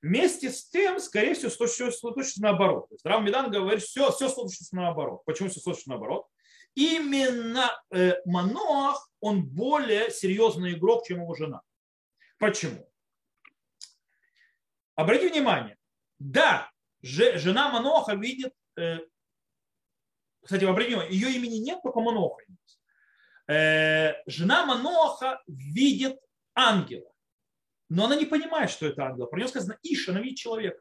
Вместе 0.01 0.49
с 0.49 0.67
тем, 0.69 0.99
скорее 0.99 1.33
всего, 1.33 1.49
все 1.49 1.91
случится 1.91 2.41
наоборот. 2.41 2.87
То 2.89 2.95
есть 2.95 3.05
Рав 3.05 3.23
Медан 3.23 3.51
говорит, 3.51 3.81
все, 3.81 4.11
все 4.11 4.29
случится 4.29 4.75
наоборот. 4.75 5.23
Почему 5.25 5.49
все 5.49 5.59
случится 5.59 5.89
наоборот? 5.89 6.27
Именно 6.77 7.71
э, 7.89 8.21
Маноах, 8.25 9.09
он 9.19 9.43
более 9.43 10.11
серьезный 10.11 10.73
игрок, 10.73 11.07
чем 11.07 11.21
его 11.21 11.33
жена. 11.33 11.63
Почему? 12.37 12.87
Обратите 14.93 15.31
внимание, 15.31 15.77
да, 16.19 16.69
жена 17.01 17.71
Маноха 17.71 18.13
видит 18.13 18.53
э, 18.77 18.99
кстати, 20.43 20.65
в 20.65 20.69
определенном 20.69 21.09
ее 21.09 21.31
имени 21.31 21.55
нет, 21.55 21.81
только 21.81 21.99
Маноха 21.99 22.43
есть. 22.47 22.79
Э, 23.47 24.13
жена 24.27 24.67
Маноха 24.67 25.41
видит 25.47 26.19
ангела, 26.53 27.11
но 27.89 28.05
она 28.05 28.15
не 28.15 28.25
понимает, 28.25 28.69
что 28.69 28.85
это 28.85 29.07
ангел. 29.07 29.25
Про 29.25 29.39
нее 29.39 29.47
сказано 29.47 29.79
Иша, 29.81 30.11
она 30.11 30.21
видит 30.21 30.37
человека. 30.37 30.79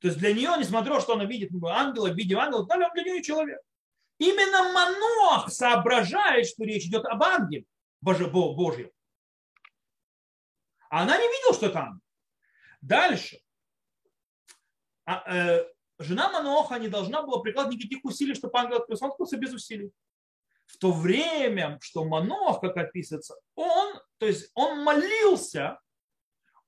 То 0.00 0.08
есть 0.08 0.18
для 0.18 0.32
нее, 0.32 0.50
несмотря 0.58 0.94
на 0.94 1.00
что 1.00 1.14
она 1.14 1.24
видит 1.24 1.50
ангела, 1.64 2.08
в 2.08 2.14
виде 2.14 2.36
ангела, 2.36 2.64
для 2.66 3.04
нее 3.04 3.22
человек. 3.22 3.60
Именно 4.18 4.72
Манох 4.72 5.50
соображает, 5.50 6.46
что 6.46 6.64
речь 6.64 6.86
идет 6.86 7.04
об 7.06 7.22
ангеле 7.22 7.64
Божьем. 8.00 8.90
А 10.90 11.02
она 11.02 11.16
не 11.16 11.26
видела, 11.26 11.54
что 11.54 11.78
ангел. 11.78 12.00
Дальше 12.80 13.40
а, 15.04 15.22
э, 15.34 15.66
жена 15.98 16.30
Маноха 16.30 16.78
не 16.78 16.88
должна 16.88 17.22
была 17.22 17.40
прикладывать 17.40 17.78
никаких 17.78 18.04
усилий, 18.04 18.34
чтобы 18.34 18.58
ангел. 18.58 18.84
Он 18.88 19.10
открылся 19.10 19.36
без 19.36 19.52
усилий. 19.52 19.90
В 20.66 20.76
то 20.76 20.92
время, 20.92 21.78
что 21.80 22.04
Манох, 22.04 22.60
как 22.60 22.76
описывается, 22.76 23.36
он, 23.54 23.98
то 24.18 24.26
есть 24.26 24.50
он 24.54 24.82
молился, 24.84 25.80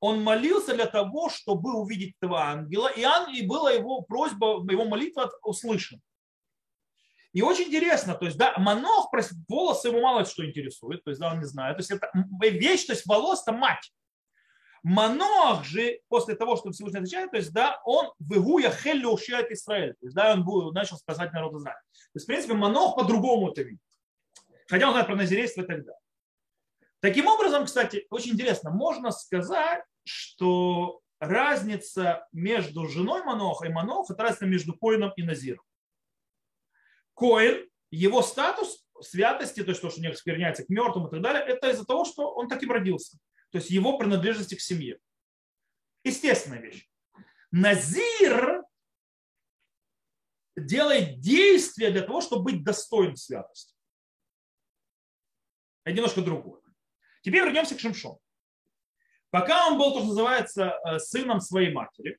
он 0.01 0.23
молился 0.23 0.75
для 0.75 0.87
того, 0.87 1.29
чтобы 1.29 1.75
увидеть 1.75 2.15
этого 2.21 2.41
ангела, 2.41 2.89
и, 2.89 3.03
ангел, 3.03 3.35
и 3.35 3.47
была 3.47 3.71
его 3.71 4.01
просьба, 4.03 4.65
его 4.71 4.87
молитва 4.87 5.31
услышана. 5.43 6.01
И 7.33 7.43
очень 7.43 7.67
интересно, 7.67 8.15
то 8.15 8.25
есть, 8.25 8.37
да, 8.37 8.55
Манох, 8.59 9.11
волосы 9.49 9.89
ему 9.89 10.01
мало 10.01 10.25
что 10.25 10.45
интересует, 10.45 11.05
то 11.05 11.11
есть, 11.11 11.21
да, 11.21 11.31
он 11.31 11.39
не 11.39 11.45
знает. 11.45 11.77
То 11.77 11.81
есть, 11.83 11.91
это 11.93 12.11
вещь, 12.41 12.87
то 12.87 12.93
есть, 12.93 13.07
волос– 13.07 13.43
это 13.47 13.53
мать. 13.53 13.93
Манох 14.83 15.65
же, 15.65 16.01
после 16.09 16.35
того, 16.35 16.57
что 16.57 16.73
Всевышний 16.73 17.01
отвечает, 17.01 17.31
то 17.31 17.37
есть, 17.37 17.53
да, 17.53 17.81
он 17.85 18.11
выгуя 18.19 18.71
хеллю 18.71 19.13
ушиет 19.13 19.51
Израиль. 19.53 19.93
То 20.01 20.07
есть, 20.07 20.17
да, 20.17 20.33
он 20.35 20.73
начал 20.73 20.97
спасать 20.97 21.33
народ 21.33 21.55
Израиля. 21.55 21.81
То 21.93 22.17
есть, 22.17 22.25
в 22.25 22.27
принципе, 22.27 22.55
Манох 22.55 22.97
по-другому 22.97 23.51
это 23.51 23.63
видит. 23.63 23.83
Хотя 24.67 24.87
он 24.87 24.93
знает 24.93 25.07
про 25.07 25.17
назирейство 25.17 25.61
и 25.61 25.67
так 25.67 25.85
далее. 25.85 26.01
Таким 27.01 27.29
образом, 27.29 27.67
кстати, 27.67 28.07
очень 28.11 28.33
интересно, 28.33 28.71
можно 28.71 29.11
сказать, 29.11 29.85
что 30.05 31.01
разница 31.19 32.27
между 32.33 32.87
женой 32.89 33.23
Маноха 33.23 33.67
и 33.67 33.73
Манох– 33.73 34.11
это 34.11 34.23
разница 34.23 34.47
между 34.47 34.77
Коином 34.77 35.13
и 35.17 35.23
Назиром. 35.23 35.65
Коин, 37.15 37.69
его 37.91 38.23
статус 38.23 38.87
святости, 39.01 39.63
то 39.63 39.71
есть 39.71 39.83
то, 39.83 39.91
что 39.91 40.01
не 40.01 40.09
оскверняется 40.09 40.65
к 40.65 40.69
мертвым 40.69 41.09
и 41.09 41.11
так 41.11 41.21
далее, 41.21 41.43
это 41.43 41.71
из-за 41.71 41.85
того, 41.85 42.05
что 42.05 42.33
он 42.33 42.49
таким 42.49 42.71
родился 42.71 43.19
то 43.51 43.59
есть 43.59 43.71
его 43.71 43.99
принадлежности 43.99 44.55
к 44.55 44.61
семье. 44.61 44.99
Естественная 46.05 46.61
вещь. 46.61 46.89
Назир 47.51 48.63
делает 50.57 51.21
действия 51.21 51.91
для 51.91 52.03
того, 52.03 52.21
чтобы 52.21 52.45
быть 52.45 52.65
достоин 52.65 53.17
святости. 53.17 53.75
Это 55.85 55.97
немножко 55.97 56.23
другое. 56.23 56.63
Теперь 57.23 57.45
вернемся 57.45 57.75
к 57.75 57.81
Шимшону. 57.81 58.21
Пока 59.31 59.69
он 59.69 59.79
был, 59.79 59.93
то, 59.93 60.01
что 60.01 60.09
называется, 60.09 60.81
э, 60.85 60.99
сыном 60.99 61.41
своей 61.41 61.73
матери, 61.73 62.19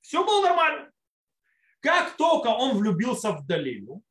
все 0.00 0.24
было 0.24 0.42
нормально. 0.42 0.90
Как 1.80 2.16
только 2.16 2.48
он 2.48 2.76
влюбился 2.76 3.32
в 3.32 3.46
Далилу, 3.46 4.02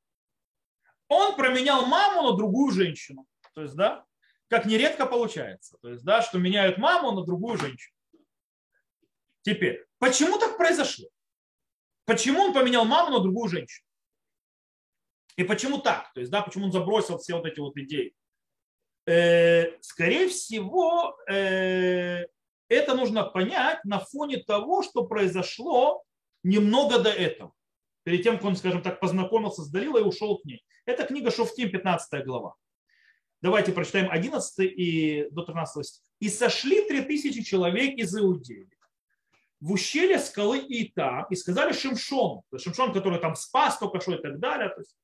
он 1.07 1.35
променял 1.35 1.85
маму 1.85 2.29
на 2.29 2.37
другую 2.37 2.71
женщину. 2.71 3.25
То 3.53 3.61
есть, 3.61 3.75
да, 3.75 4.05
как 4.49 4.65
нередко 4.65 5.05
получается. 5.05 5.77
То 5.81 5.89
есть, 5.89 6.03
да, 6.03 6.21
что 6.21 6.37
меняют 6.37 6.77
маму 6.77 7.11
на 7.11 7.23
другую 7.23 7.57
женщину. 7.57 7.95
Теперь, 9.41 9.85
почему 9.99 10.37
так 10.37 10.57
произошло? 10.57 11.07
Почему 12.05 12.41
он 12.41 12.53
поменял 12.53 12.85
маму 12.85 13.17
на 13.17 13.19
другую 13.21 13.49
женщину? 13.49 13.85
И 15.37 15.43
почему 15.43 15.77
так? 15.77 16.11
То 16.13 16.19
есть, 16.19 16.31
да, 16.31 16.41
почему 16.41 16.65
он 16.65 16.71
забросил 16.71 17.17
все 17.17 17.35
вот 17.35 17.45
эти 17.45 17.59
вот 17.59 17.77
идеи? 17.77 18.13
Э, 19.07 19.71
скорее 19.81 20.27
всего, 20.27 21.17
э, 21.29 22.25
это 22.67 22.93
нужно 22.93 23.23
понять 23.23 23.83
на 23.85 23.99
фоне 23.99 24.37
того, 24.37 24.83
что 24.83 25.05
произошло 25.05 26.03
немного 26.43 26.99
до 26.99 27.09
этого. 27.09 27.53
Перед 28.03 28.23
тем, 28.23 28.35
как 28.35 28.45
он, 28.45 28.55
скажем 28.55 28.81
так, 28.81 28.99
познакомился 28.99 29.63
с 29.63 29.69
Далилой 29.69 30.01
и 30.01 30.05
ушел 30.05 30.37
к 30.37 30.45
ней. 30.45 30.63
Это 30.85 31.05
книга 31.05 31.31
Шофтим, 31.31 31.71
15 31.71 32.25
глава. 32.25 32.55
Давайте 33.41 33.71
прочитаем 33.71 34.09
11 34.11 34.59
и 34.59 35.27
до 35.31 35.43
13 35.43 35.85
стих. 35.85 36.03
«И 36.19 36.29
сошли 36.29 36.87
3000 36.87 37.43
человек 37.43 37.97
из 37.97 38.15
Иудеи 38.15 38.67
в 39.59 39.71
ущелье 39.71 40.19
скалы 40.19 40.59
Ита 40.67 41.25
и 41.29 41.35
сказали 41.35 41.73
Шимшону, 41.73 42.43
Шимшон, 42.57 42.93
который 42.93 43.19
там 43.19 43.35
спас 43.35 43.77
только 43.77 44.01
что 44.01 44.15
и 44.15 44.21
так 44.21 44.39
далее, 44.39 44.69
то 44.69 44.81
есть, 44.81 44.95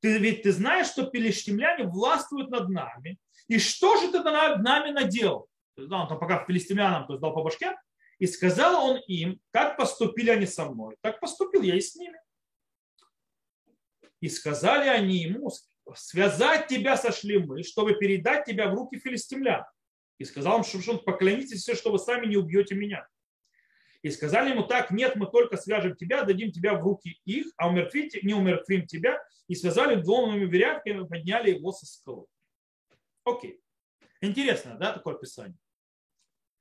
ты, 0.00 0.18
ведь 0.18 0.42
ты 0.42 0.52
знаешь, 0.52 0.86
что 0.86 1.06
пелештимляне 1.06 1.84
властвуют 1.84 2.50
над 2.50 2.70
нами, 2.70 3.18
и 3.50 3.58
что 3.58 3.96
же 3.96 4.12
ты 4.12 4.22
над 4.22 4.62
нами 4.62 4.92
наделал? 4.92 5.48
Да, 5.76 6.02
он 6.02 6.08
там 6.08 6.20
пока 6.20 6.44
филистимлянам 6.44 7.08
то 7.08 7.14
есть, 7.14 7.20
дал 7.20 7.34
по 7.34 7.42
башке, 7.42 7.76
и 8.20 8.26
сказал 8.28 8.90
он 8.90 8.98
им, 9.08 9.40
как 9.50 9.76
поступили 9.76 10.30
они 10.30 10.46
со 10.46 10.66
мной, 10.66 10.96
так 11.00 11.18
поступил 11.18 11.62
я 11.62 11.74
и 11.74 11.80
с 11.80 11.96
ними. 11.96 12.16
И 14.20 14.28
сказали 14.28 14.88
они 14.88 15.16
ему, 15.16 15.50
связать 15.96 16.68
тебя 16.68 16.96
сошли 16.96 17.38
мы, 17.38 17.64
чтобы 17.64 17.94
передать 17.94 18.44
тебя 18.44 18.70
в 18.70 18.74
руки 18.74 19.00
филистимлян. 19.00 19.64
И 20.18 20.24
сказал 20.24 20.58
им 20.58 20.64
Шимшон, 20.64 21.02
поклонитесь 21.02 21.62
все, 21.62 21.74
что 21.74 21.90
вы 21.90 21.98
сами 21.98 22.26
не 22.26 22.36
убьете 22.36 22.76
меня. 22.76 23.04
И 24.02 24.10
сказали 24.10 24.50
ему, 24.50 24.62
так, 24.62 24.92
нет, 24.92 25.16
мы 25.16 25.26
только 25.26 25.56
свяжем 25.56 25.96
тебя, 25.96 26.22
дадим 26.22 26.52
тебя 26.52 26.74
в 26.74 26.84
руки 26.84 27.18
их, 27.24 27.46
а 27.56 27.68
умертвите, 27.68 28.20
не 28.22 28.32
умертвим 28.32 28.86
тебя. 28.86 29.20
И 29.48 29.56
связали 29.56 30.00
двумя 30.00 30.36
веревками, 30.36 31.04
подняли 31.08 31.50
его 31.50 31.72
со 31.72 31.84
скалы. 31.84 32.26
Окей. 33.30 33.60
Интересно, 34.20 34.76
да, 34.78 34.92
такое 34.92 35.14
описание. 35.14 35.56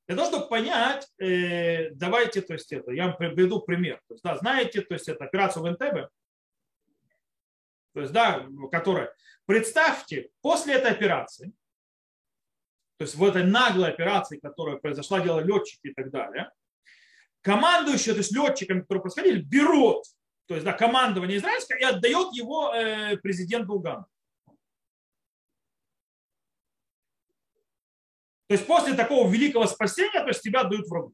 Для 0.07 0.15
того, 0.15 0.29
чтобы 0.29 0.49
понять, 0.49 1.07
э, 1.19 1.91
давайте, 1.91 2.41
то 2.41 2.53
есть 2.53 2.71
это, 2.71 2.91
я 2.91 3.07
вам 3.07 3.17
приведу 3.17 3.61
пример. 3.61 4.01
То 4.07 4.15
есть, 4.15 4.23
да, 4.23 4.37
знаете, 4.37 4.81
то 4.81 4.93
есть 4.93 5.07
это 5.07 5.25
операцию 5.25 5.63
в 5.63 5.69
НТБ, 5.69 6.09
то 7.93 8.01
есть, 8.01 8.11
да, 8.11 8.47
которая, 8.71 9.13
представьте, 9.45 10.29
после 10.41 10.75
этой 10.75 10.91
операции, 10.91 11.53
то 12.97 13.03
есть 13.03 13.15
в 13.15 13.23
этой 13.23 13.43
наглой 13.43 13.89
операции, 13.89 14.39
которая 14.39 14.77
произошла, 14.77 15.19
делали 15.19 15.45
летчики 15.45 15.87
и 15.87 15.93
так 15.93 16.09
далее, 16.11 16.51
командующие, 17.41 18.13
то 18.13 18.19
есть 18.19 18.31
летчиками, 18.31 18.81
которые 18.81 19.03
происходили, 19.03 19.41
берут, 19.41 20.05
то 20.47 20.55
есть 20.55 20.65
да, 20.65 20.73
командование 20.73 21.37
израильское 21.37 21.77
и 21.77 21.83
отдает 21.83 22.33
его 22.33 22.73
э, 22.73 23.17
президенту 23.17 23.73
Уганды. 23.73 24.05
То 28.49 28.55
есть 28.55 28.65
после 28.65 28.95
такого 28.95 29.29
великого 29.29 29.67
спасения, 29.67 30.21
то 30.21 30.29
есть 30.29 30.41
тебя 30.41 30.63
дают 30.63 30.87
врагу. 30.87 31.13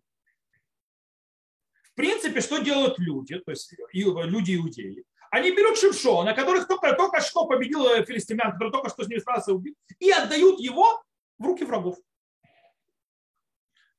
В 1.84 1.93
принципе, 1.93 2.39
что 2.39 2.60
делают 2.60 2.98
люди, 2.98 3.38
то 3.39 3.52
есть 3.52 3.74
люди 3.91 4.56
иудеи? 4.56 5.04
Они 5.32 5.52
берут 5.52 5.78
Шимшона, 5.78 6.34
которых 6.34 6.65
только, 6.65 6.93
только 6.93 7.19
что 7.19 7.45
победил 7.45 7.88
э, 7.88 8.06
филистимлян, 8.06 8.54
который 8.54 8.71
только 8.71 8.89
что 8.89 9.04
с 9.04 9.10
ними 9.10 9.19
справился 9.19 9.54
убил, 9.54 9.76
и 10.00 10.10
отдают 10.12 10.62
его 10.62 11.04
в 11.38 11.45
руки 11.45 11.65
врагов. 11.65 11.98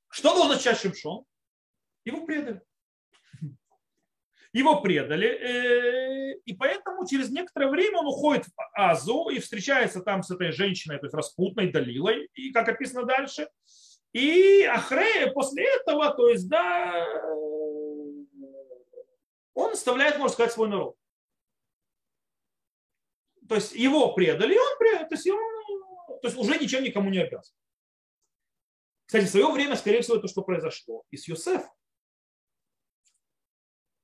Что 0.08 0.34
должен 0.34 0.52
означать 0.52 0.80
Шимшон? 0.80 1.26
Его 2.06 2.24
предали. 2.24 2.62
Его 4.56 4.80
предали, 4.80 5.28
э, 5.28 6.38
и 6.46 6.54
поэтому 6.54 7.06
через 7.06 7.28
некоторое 7.28 7.68
время 7.68 7.98
он 7.98 8.06
уходит 8.06 8.46
в 8.46 8.52
Азу 8.72 9.28
и 9.28 9.38
встречается 9.38 10.00
там 10.00 10.22
с 10.22 10.30
этой 10.30 10.50
женщиной, 10.50 10.98
то 10.98 11.04
есть 11.04 11.14
распутной 11.14 11.70
Далилой, 11.70 12.30
и 12.32 12.52
как 12.52 12.66
описано 12.66 13.04
дальше. 13.04 13.50
И 14.14 14.62
Ахре 14.62 15.30
после 15.32 15.62
этого, 15.62 16.10
то 16.14 16.30
есть, 16.30 16.48
да, 16.48 17.06
он 19.52 19.74
оставляет, 19.74 20.16
можно 20.16 20.32
сказать, 20.32 20.52
свой 20.52 20.70
народ. 20.70 20.96
То 23.46 23.56
есть 23.56 23.74
его 23.74 24.14
предали, 24.14 24.54
и 24.54 24.58
он 24.58 24.78
предал, 24.78 25.06
то 25.06 25.14
есть, 25.16 25.28
он, 25.28 26.20
то 26.22 26.28
есть 26.28 26.38
уже 26.38 26.58
ничем 26.58 26.82
никому 26.82 27.10
не 27.10 27.18
обязан. 27.18 27.54
Кстати, 29.04 29.26
в 29.26 29.28
свое 29.28 29.52
время, 29.52 29.76
скорее 29.76 30.00
всего, 30.00 30.16
это 30.16 30.28
что 30.28 30.40
произошло 30.40 31.04
и 31.10 31.18
с 31.18 31.28
Юсефом. 31.28 31.70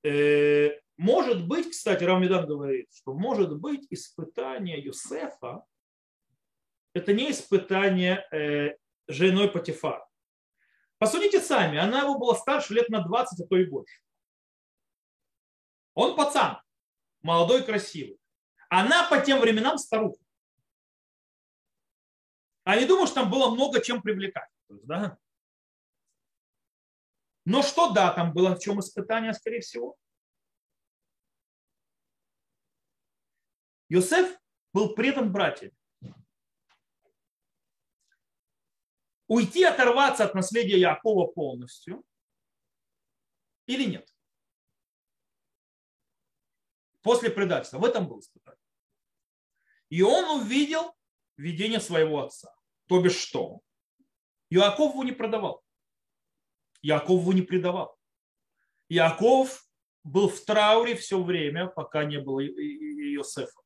Э, 0.04 0.70
может 0.96 1.46
быть, 1.46 1.70
кстати, 1.70 2.04
Рамидан 2.04 2.46
говорит, 2.46 2.88
что 2.92 3.14
может 3.14 3.58
быть 3.58 3.86
испытание 3.90 4.82
Юсефа, 4.82 5.64
это 6.94 7.12
не 7.12 7.30
испытание 7.30 8.26
э, 8.32 8.76
женой 9.08 9.50
Патифара. 9.50 10.06
Посудите 10.98 11.40
сами, 11.40 11.78
она 11.78 12.02
его 12.02 12.18
была 12.18 12.34
старше 12.34 12.74
лет 12.74 12.88
на 12.88 13.02
20, 13.02 13.40
а 13.40 13.48
то 13.48 13.56
и 13.56 13.64
больше. 13.64 14.00
Он 15.94 16.16
пацан, 16.16 16.60
молодой, 17.22 17.64
красивый. 17.64 18.18
Она 18.68 19.08
по 19.08 19.20
тем 19.20 19.40
временам 19.40 19.78
старуха. 19.78 20.22
А 22.64 22.76
не 22.76 22.86
думаю, 22.86 23.06
что 23.06 23.16
там 23.16 23.30
было 23.30 23.50
много 23.50 23.80
чем 23.80 24.00
привлекать. 24.00 24.48
Да? 24.68 25.18
Но 27.44 27.62
что 27.62 27.92
да, 27.92 28.12
там 28.12 28.32
было 28.32 28.54
в 28.54 28.60
чем 28.60 28.80
испытание, 28.80 29.32
скорее 29.34 29.60
всего? 29.60 29.96
Йосеф 33.88 34.38
был 34.72 34.94
предан 34.94 35.32
братьям. 35.32 35.72
Уйти, 39.26 39.64
оторваться 39.64 40.24
от 40.24 40.34
наследия 40.34 40.78
Якова 40.78 41.26
полностью 41.26 42.04
или 43.66 43.84
нет? 43.84 44.14
После 47.02 47.30
предательства. 47.30 47.78
В 47.78 47.84
этом 47.84 48.06
был 48.06 48.20
испытание. 48.20 48.60
И 49.88 50.02
он 50.02 50.40
увидел 50.40 50.94
видение 51.36 51.80
своего 51.80 52.24
отца. 52.24 52.54
То 52.86 53.02
бишь 53.02 53.16
что? 53.16 53.60
Иаков 54.50 54.92
его 54.92 55.04
не 55.04 55.12
продавал. 55.12 55.62
Яков 56.82 57.20
его 57.20 57.32
не 57.32 57.42
предавал. 57.42 57.96
Яков 58.88 59.64
был 60.04 60.28
в 60.28 60.44
трауре 60.44 60.96
все 60.96 61.22
время, 61.22 61.66
пока 61.66 62.04
не 62.04 62.18
было 62.20 62.44
Иосифа. 62.44 63.62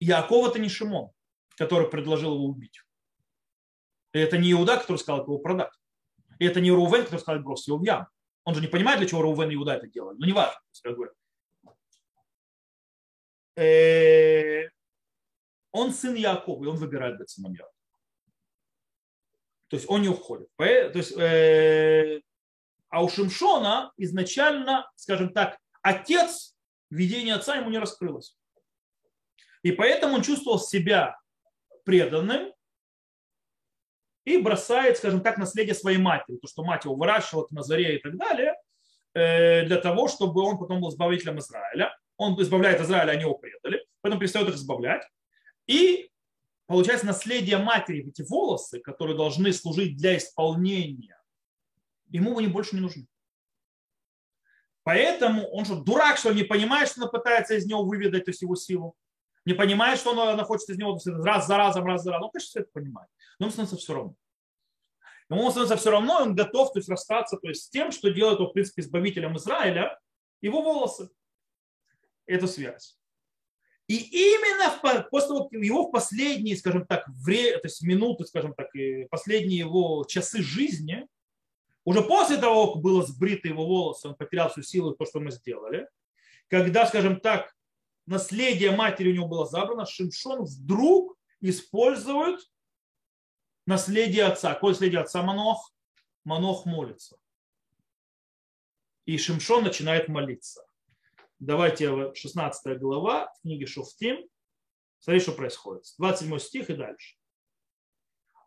Яков 0.00 0.48
это 0.48 0.58
не 0.58 0.68
Шимон, 0.68 1.10
который 1.56 1.88
предложил 1.88 2.34
его 2.34 2.44
убить. 2.44 2.82
Это 4.12 4.38
не 4.38 4.52
Иуда, 4.52 4.76
который 4.76 4.98
сказал 4.98 5.22
его 5.22 5.38
продать. 5.38 5.72
И 6.38 6.44
это 6.44 6.60
не 6.60 6.70
Рувен, 6.70 7.04
который 7.04 7.20
сказал 7.20 7.42
бросить 7.42 7.68
его 7.68 7.78
в 7.78 7.84
яму. 7.84 8.06
Он 8.44 8.54
же 8.54 8.60
не 8.60 8.66
понимает, 8.66 8.98
для 8.98 9.08
чего 9.08 9.22
Рувен 9.22 9.50
и 9.50 9.54
Иуда 9.54 9.74
это 9.74 9.86
делали. 9.86 10.16
Но 10.18 10.26
не 10.26 10.32
важно. 10.32 10.60
Э, 13.56 14.68
он 15.70 15.92
сын 15.92 16.14
Якова, 16.14 16.64
и 16.64 16.66
он 16.66 16.76
выбирает 16.76 17.18
быть 17.18 17.30
сыном 17.30 17.52
Якова. 17.52 17.72
То 19.68 19.76
есть 19.76 19.88
он 19.88 20.02
не 20.02 20.08
уходит. 20.08 20.48
То 20.56 20.92
есть, 20.94 21.16
э, 21.16 22.20
а 22.88 23.02
у 23.02 23.08
Шимшона 23.08 23.92
изначально, 23.96 24.90
скажем 24.96 25.32
так, 25.32 25.58
отец, 25.82 26.54
видение 26.90 27.34
отца 27.34 27.56
ему 27.56 27.70
не 27.70 27.78
раскрылось. 27.78 28.36
И 29.62 29.72
поэтому 29.72 30.14
он 30.14 30.22
чувствовал 30.22 30.58
себя 30.58 31.18
преданным 31.84 32.52
и 34.24 34.38
бросает, 34.38 34.98
скажем 34.98 35.22
так, 35.22 35.38
наследие 35.38 35.74
своей 35.74 35.98
матери. 35.98 36.36
То, 36.36 36.48
что 36.48 36.64
мать 36.64 36.84
его 36.84 36.94
выращивала 36.94 37.46
на 37.50 37.62
заре 37.62 37.96
и 37.96 37.98
так 38.00 38.16
далее, 38.16 38.54
э, 39.14 39.64
для 39.66 39.78
того, 39.78 40.08
чтобы 40.08 40.42
он 40.42 40.58
потом 40.58 40.80
был 40.80 40.90
избавителем 40.90 41.38
Израиля. 41.38 41.96
Он 42.16 42.40
избавляет 42.40 42.80
Израиля, 42.80 43.12
они 43.12 43.22
его 43.22 43.34
предали, 43.34 43.84
поэтому 44.00 44.20
перестает 44.20 44.48
их 44.48 44.54
избавлять. 44.54 45.02
И 45.66 46.10
получается 46.74 47.06
наследие 47.06 47.58
матери, 47.58 48.08
эти 48.08 48.22
волосы, 48.22 48.80
которые 48.80 49.16
должны 49.16 49.52
служить 49.52 49.96
для 49.96 50.16
исполнения, 50.16 51.16
ему 52.08 52.36
они 52.36 52.48
больше 52.48 52.74
не 52.74 52.80
нужны. 52.80 53.06
Поэтому 54.82 55.46
он 55.50 55.64
что, 55.64 55.76
дурак, 55.76 56.18
что 56.18 56.30
ли, 56.30 56.42
не 56.42 56.42
понимает, 56.42 56.88
что 56.88 57.04
он 57.04 57.10
пытается 57.10 57.54
из 57.54 57.64
него 57.66 57.84
выведать 57.84 58.24
то 58.24 58.32
есть 58.32 58.42
его 58.42 58.56
силу? 58.56 58.96
Не 59.44 59.54
понимает, 59.54 60.00
что 60.00 60.10
он, 60.10 60.18
она 60.18 60.42
хочет 60.42 60.68
из 60.68 60.76
него 60.76 60.98
раз 61.22 61.46
за 61.46 61.56
разом, 61.56 61.86
раз 61.86 62.02
за 62.02 62.10
разом. 62.10 62.24
Он, 62.24 62.30
конечно, 62.32 62.48
все 62.48 62.60
это 62.60 62.70
понимает. 62.72 63.08
Но 63.38 63.46
ему 63.46 63.52
становится 63.52 63.76
все 63.76 63.94
равно. 63.94 64.16
Ему 65.30 65.50
становится 65.50 65.76
все 65.76 65.90
равно, 65.90 66.22
он 66.22 66.34
готов 66.34 66.72
то 66.72 66.80
есть, 66.80 66.88
расстаться 66.88 67.36
то 67.36 67.48
есть, 67.48 67.64
с 67.64 67.68
тем, 67.68 67.92
что 67.92 68.10
делает, 68.10 68.40
в 68.40 68.52
принципе, 68.52 68.82
избавителем 68.82 69.36
Израиля, 69.36 69.98
его 70.40 70.60
волосы. 70.60 71.08
Эту 72.26 72.48
связь. 72.48 72.98
И 73.86 73.96
именно 73.96 74.78
после 75.10 75.36
его 75.60 75.88
в 75.88 75.90
последние, 75.90 76.56
скажем 76.56 76.86
так, 76.86 77.06
время, 77.08 77.58
то 77.58 77.68
есть 77.68 77.82
минуты, 77.82 78.24
скажем 78.24 78.54
так, 78.54 78.68
последние 79.10 79.58
его 79.58 80.04
часы 80.08 80.42
жизни, 80.42 81.06
уже 81.84 82.00
после 82.02 82.38
того, 82.38 82.72
как 82.72 82.82
было 82.82 83.02
сбрито 83.04 83.48
его 83.48 83.66
волосы, 83.66 84.08
он 84.08 84.14
потерял 84.14 84.48
всю 84.48 84.62
силу, 84.62 84.94
то, 84.94 85.04
что 85.04 85.20
мы 85.20 85.30
сделали, 85.30 85.86
когда, 86.48 86.86
скажем 86.86 87.20
так, 87.20 87.54
наследие 88.06 88.70
матери 88.70 89.10
у 89.10 89.14
него 89.14 89.28
было 89.28 89.46
забрано, 89.46 89.84
Шимшон 89.84 90.44
вдруг 90.44 91.18
использует 91.40 92.40
наследие 93.66 94.24
отца. 94.24 94.54
Какое 94.54 94.72
наследие 94.72 95.00
отца 95.00 95.22
Манох? 95.22 95.74
Манох 96.24 96.64
молится. 96.64 97.18
И 99.04 99.18
Шимшон 99.18 99.64
начинает 99.64 100.08
молиться. 100.08 100.64
Давайте 101.40 102.14
16 102.14 102.78
глава 102.78 103.32
книги 103.42 103.64
Шуфтим. 103.64 104.24
Смотри, 105.00 105.20
что 105.20 105.32
происходит. 105.32 105.84
27 105.98 106.38
стих 106.38 106.70
и 106.70 106.74
дальше. 106.74 107.16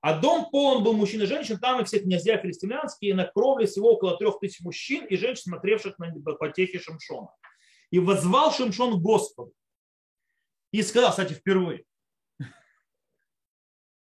А 0.01 0.17
дом 0.17 0.49
полон 0.51 0.83
был 0.83 0.93
мужчин 0.93 1.21
и 1.21 1.25
женщин, 1.25 1.59
там 1.59 1.81
и 1.81 1.83
все 1.83 1.99
князья 1.99 2.37
филистимлянские, 2.37 3.11
и 3.11 3.13
на 3.13 3.25
кровле 3.25 3.65
всего 3.65 3.93
около 3.93 4.17
трех 4.17 4.39
тысяч 4.39 4.61
мужчин 4.61 5.05
и 5.05 5.17
женщин, 5.17 5.51
смотревших 5.51 5.99
на 5.99 6.11
потехи 6.35 6.79
Шимшона. 6.79 7.29
И 7.91 7.99
возвал 7.99 8.51
Шимшон 8.51 9.01
Господу. 9.01 9.53
И 10.71 10.81
сказал, 10.81 11.09
кстати, 11.09 11.33
впервые. 11.33 11.83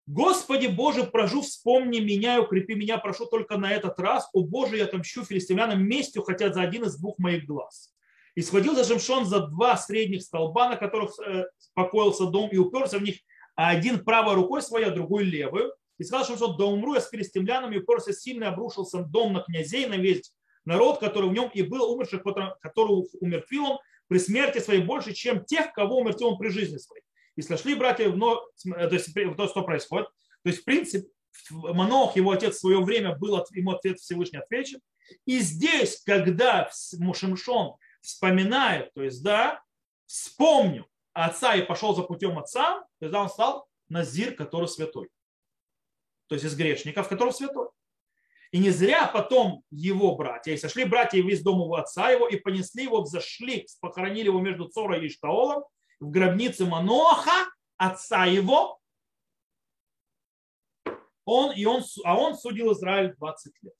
Господи 0.06 0.68
Боже, 0.68 1.04
прожу, 1.04 1.42
вспомни 1.42 2.00
меня 2.00 2.36
и 2.36 2.40
укрепи 2.40 2.74
меня, 2.74 2.96
прошу 2.96 3.26
только 3.26 3.58
на 3.58 3.72
этот 3.72 3.98
раз. 3.98 4.28
О 4.32 4.42
Боже, 4.42 4.76
я 4.76 4.84
отомщу 4.84 5.24
филистимлянам 5.24 5.82
местью, 5.82 6.22
хотя 6.22 6.52
за 6.52 6.62
один 6.62 6.84
из 6.84 6.96
двух 6.96 7.18
моих 7.18 7.44
глаз. 7.44 7.94
И 8.38 8.42
схватил 8.42 8.76
за 8.76 8.84
Шимшон 8.84 9.26
за 9.26 9.48
два 9.48 9.76
средних 9.76 10.22
столба, 10.22 10.68
на 10.68 10.76
которых 10.76 11.10
э, 11.18 11.46
покоился 11.74 12.26
дом, 12.26 12.48
и 12.52 12.56
уперся 12.56 12.98
в 12.98 13.02
них 13.02 13.16
один 13.56 14.04
правой 14.04 14.36
рукой 14.36 14.62
своей, 14.62 14.86
а 14.86 14.90
другой 14.92 15.24
левую. 15.24 15.74
И 15.98 16.04
сказал 16.04 16.24
Шимшон, 16.24 16.56
да 16.56 16.66
умру 16.66 16.94
я 16.94 17.00
с 17.00 17.08
филистимлянами, 17.08 17.74
и 17.74 17.78
уперся 17.80 18.12
сильно, 18.12 18.50
обрушился 18.50 18.98
дом 18.98 19.32
на 19.32 19.40
князей, 19.40 19.86
на 19.86 19.96
весь 19.96 20.32
народ, 20.64 21.00
который 21.00 21.28
в 21.30 21.32
нем 21.32 21.50
и 21.52 21.62
был 21.62 21.92
умерших, 21.92 22.22
которого 22.60 23.06
умертвил 23.20 23.64
он, 23.64 23.78
при 24.06 24.18
смерти 24.18 24.60
своей 24.60 24.82
больше, 24.82 25.14
чем 25.14 25.44
тех, 25.44 25.72
кого 25.72 25.98
умертил 25.98 26.28
он 26.28 26.38
при 26.38 26.50
жизни 26.50 26.76
своей. 26.76 27.02
и 27.34 27.42
сошли 27.42 27.74
братья, 27.74 28.08
но, 28.08 28.36
то 28.62 28.92
есть 28.92 29.12
то, 29.36 29.48
что 29.48 29.62
происходит. 29.62 30.06
То 30.44 30.50
есть, 30.50 30.60
в 30.60 30.64
принципе, 30.64 31.08
Манох, 31.50 32.14
его 32.14 32.30
отец 32.30 32.54
в 32.54 32.60
свое 32.60 32.80
время 32.84 33.16
был, 33.16 33.44
ему 33.50 33.72
ответ 33.72 33.98
Всевышний 33.98 34.38
отвечен. 34.38 34.78
И 35.26 35.40
здесь, 35.40 36.02
когда 36.06 36.70
Мушимшон 37.00 37.74
вспоминает, 38.00 38.92
то 38.94 39.02
есть, 39.02 39.22
да, 39.22 39.62
вспомнил 40.06 40.86
отца 41.12 41.54
и 41.54 41.62
пошел 41.62 41.94
за 41.94 42.02
путем 42.02 42.38
отца, 42.38 42.84
тогда 43.00 43.22
он 43.22 43.28
стал 43.28 43.68
Назир, 43.88 44.34
который 44.34 44.68
святой. 44.68 45.08
То 46.28 46.34
есть 46.34 46.44
из 46.44 46.54
грешников, 46.54 47.08
который 47.08 47.32
святой. 47.32 47.68
И 48.50 48.58
не 48.58 48.70
зря 48.70 49.06
потом 49.06 49.62
его 49.70 50.14
братья, 50.16 50.52
и 50.52 50.56
сошли 50.56 50.84
братья 50.84 51.20
весь 51.22 51.42
дом 51.42 51.60
его 51.60 51.76
отца 51.76 52.10
его, 52.10 52.28
и 52.28 52.36
понесли 52.36 52.84
его, 52.84 53.02
взошли, 53.02 53.66
похоронили 53.80 54.26
его 54.26 54.40
между 54.40 54.68
Цорой 54.68 55.04
и 55.04 55.08
Иштаолом 55.08 55.64
в 56.00 56.10
гробнице 56.10 56.64
Маноха, 56.64 57.50
отца 57.76 58.24
его. 58.24 58.78
Он, 61.24 61.52
и 61.52 61.66
он, 61.66 61.82
а 62.04 62.16
он 62.16 62.36
судил 62.36 62.72
Израиль 62.72 63.14
20 63.16 63.52
лет. 63.62 63.74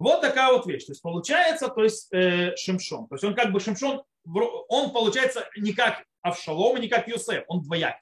Вот 0.00 0.22
такая 0.22 0.50
вот 0.50 0.64
вещь. 0.64 0.86
То 0.86 0.92
есть 0.92 1.02
получается, 1.02 1.68
то 1.68 1.84
есть 1.84 2.10
э, 2.10 2.56
Шимшон. 2.56 3.06
То 3.08 3.16
есть 3.16 3.24
он 3.24 3.34
как 3.34 3.52
бы 3.52 3.60
Шимшон, 3.60 4.02
он 4.24 4.92
получается 4.94 5.46
не 5.58 5.74
как 5.74 6.06
Авшалом 6.22 6.78
и 6.78 6.80
не 6.80 6.88
как 6.88 7.06
Юсеф, 7.06 7.44
он 7.48 7.62
двоякий. 7.62 8.00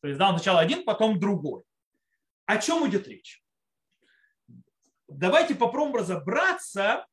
То 0.00 0.06
есть 0.06 0.18
да, 0.18 0.28
он 0.30 0.36
сначала 0.36 0.60
один, 0.60 0.84
потом 0.84 1.18
другой. 1.18 1.64
О 2.46 2.56
чем 2.58 2.88
идет 2.88 3.08
речь? 3.08 3.42
Давайте 5.08 5.56
попробуем 5.56 5.96
разобраться, 5.96 7.04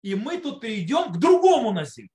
и 0.00 0.14
мы 0.14 0.38
тут 0.38 0.64
идем 0.64 1.12
к 1.12 1.18
другому 1.18 1.72
Назиру, 1.72 2.08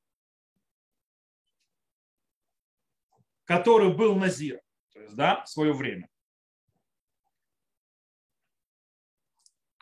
который 3.46 3.94
был 3.94 4.16
Назир, 4.16 4.60
то 4.92 5.02
есть, 5.02 5.16
да, 5.16 5.44
в 5.44 5.50
свое 5.50 5.72
время. 5.72 6.10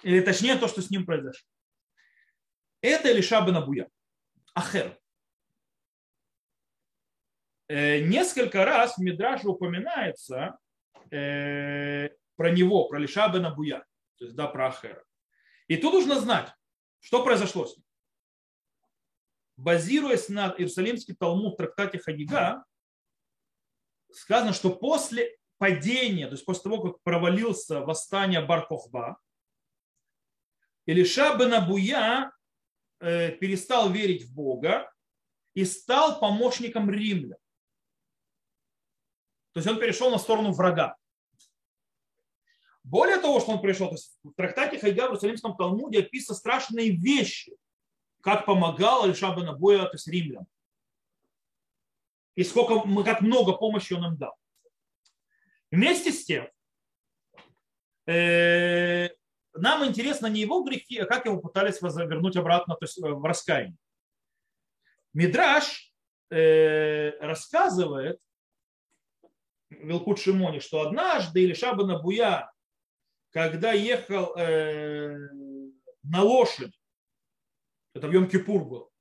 Или 0.03 0.21
точнее 0.21 0.55
то, 0.55 0.67
что 0.67 0.81
с 0.81 0.89
ним 0.89 1.05
произошло. 1.05 1.47
Это 2.81 3.09
Илиша 3.11 3.41
бен 3.45 3.57
Абуя, 3.57 3.89
Ахер. 4.53 4.97
Э, 7.67 7.99
несколько 7.99 8.65
раз 8.65 8.97
в 8.97 9.01
Мидраше 9.01 9.47
упоминается 9.47 10.57
э, 11.11 12.09
про 12.35 12.51
него, 12.51 12.87
про 12.87 12.99
Лиша 12.99 13.27
бен 13.29 13.45
Абуя, 13.45 13.79
то 14.17 14.25
есть 14.25 14.35
да, 14.35 14.47
про 14.47 14.69
Ахера. 14.69 15.03
И 15.67 15.77
тут 15.77 15.93
нужно 15.93 16.19
знать, 16.19 16.51
что 16.99 17.23
произошло 17.23 17.65
с 17.65 17.75
ним. 17.75 17.85
Базируясь 19.57 20.29
на 20.29 20.55
Иерусалимский 20.57 21.15
Талмуд 21.15 21.53
в 21.53 21.57
трактате 21.57 21.99
Хагига, 21.99 22.63
сказано, 24.11 24.53
что 24.53 24.69
после 24.69 25.37
падения, 25.57 26.27
то 26.27 26.33
есть 26.33 26.45
после 26.45 26.63
того, 26.63 26.81
как 26.81 27.01
провалился 27.03 27.81
восстание 27.81 28.41
Бар-Кохба, 28.41 29.19
Илиша 30.89 31.37
бен 31.37 31.53
Абуя 31.53 32.31
э, 32.99 33.31
перестал 33.33 33.91
верить 33.91 34.23
в 34.23 34.33
Бога 34.33 34.91
и 35.53 35.63
стал 35.63 36.19
помощником 36.19 36.89
римлян. 36.89 37.37
То 39.51 39.59
есть 39.59 39.67
он 39.67 39.79
перешел 39.79 40.09
на 40.09 40.17
сторону 40.17 40.51
врага. 40.51 40.97
Более 42.83 43.19
того, 43.19 43.39
что 43.39 43.51
он 43.51 43.61
пришел, 43.61 43.89
то 43.89 43.95
есть 43.95 44.17
в 44.23 44.33
трактате 44.33 44.79
Хайга 44.79 45.01
в 45.01 45.09
Иерусалимском 45.09 45.55
Талмуде 45.55 45.99
описаны 45.99 46.35
страшные 46.35 46.89
вещи, 46.89 47.55
как 48.21 48.47
помогал 48.47 49.03
Алиша 49.03 49.35
бен 49.35 49.47
Абуя, 49.47 49.83
то 49.83 49.93
есть 49.93 50.07
римлян. 50.07 50.47
И 52.33 52.43
сколько, 52.43 52.81
как 53.03 53.21
много 53.21 53.53
помощи 53.53 53.93
он 53.93 54.05
им 54.05 54.17
дал. 54.17 54.35
Вместе 55.69 56.11
с 56.11 56.25
тем, 56.25 56.49
э, 58.07 59.09
нам 59.61 59.85
интересно 59.85 60.27
не 60.27 60.41
его 60.41 60.63
грехи, 60.63 60.97
а 60.99 61.05
как 61.05 61.25
его 61.25 61.39
пытались 61.39 61.81
вернуть 61.81 62.37
обратно 62.37 62.75
то 62.75 62.85
есть 62.85 62.97
э, 62.97 63.07
в 63.07 63.23
раскаяние. 63.23 63.77
Мидраш 65.13 65.93
э, 66.29 67.11
рассказывает, 67.19 68.19
Вилкут 69.69 70.19
Шимони, 70.19 70.59
что 70.59 70.81
однажды 70.81 71.43
или 71.43 71.53
Шабана 71.53 71.99
Буя, 71.99 72.51
когда 73.31 73.71
ехал 73.71 74.35
э, 74.35 75.15
на 76.03 76.23
лошадь, 76.23 76.73
это 77.93 78.07
в 78.07 78.11
Йом-Кипур 78.11 78.65
был, 78.65 78.91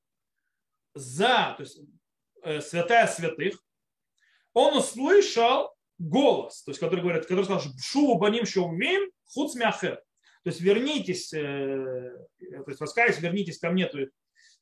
за, 0.93 1.55
то 1.57 1.63
есть 1.63 1.79
э, 2.43 2.61
святая 2.61 3.07
святых, 3.07 3.63
он 4.53 4.77
услышал 4.77 5.73
голос, 5.97 6.63
то 6.63 6.71
есть 6.71 6.79
который 6.79 7.01
говорит, 7.01 7.23
который 7.23 7.45
сказал, 7.45 7.63
шуву 7.79 8.17
баним 8.17 8.45
шоумим 8.45 9.11
хуц 9.25 9.55
мяхер. 9.55 10.03
То 10.43 10.49
есть 10.49 10.61
вернитесь, 10.61 11.33
э, 11.33 12.11
то 12.39 12.63
есть 12.67 12.79
раскаясь, 12.79 13.19
вернитесь 13.19 13.59
ко 13.59 13.69
мне, 13.69 13.87
то 13.87 13.99
есть 13.99 14.13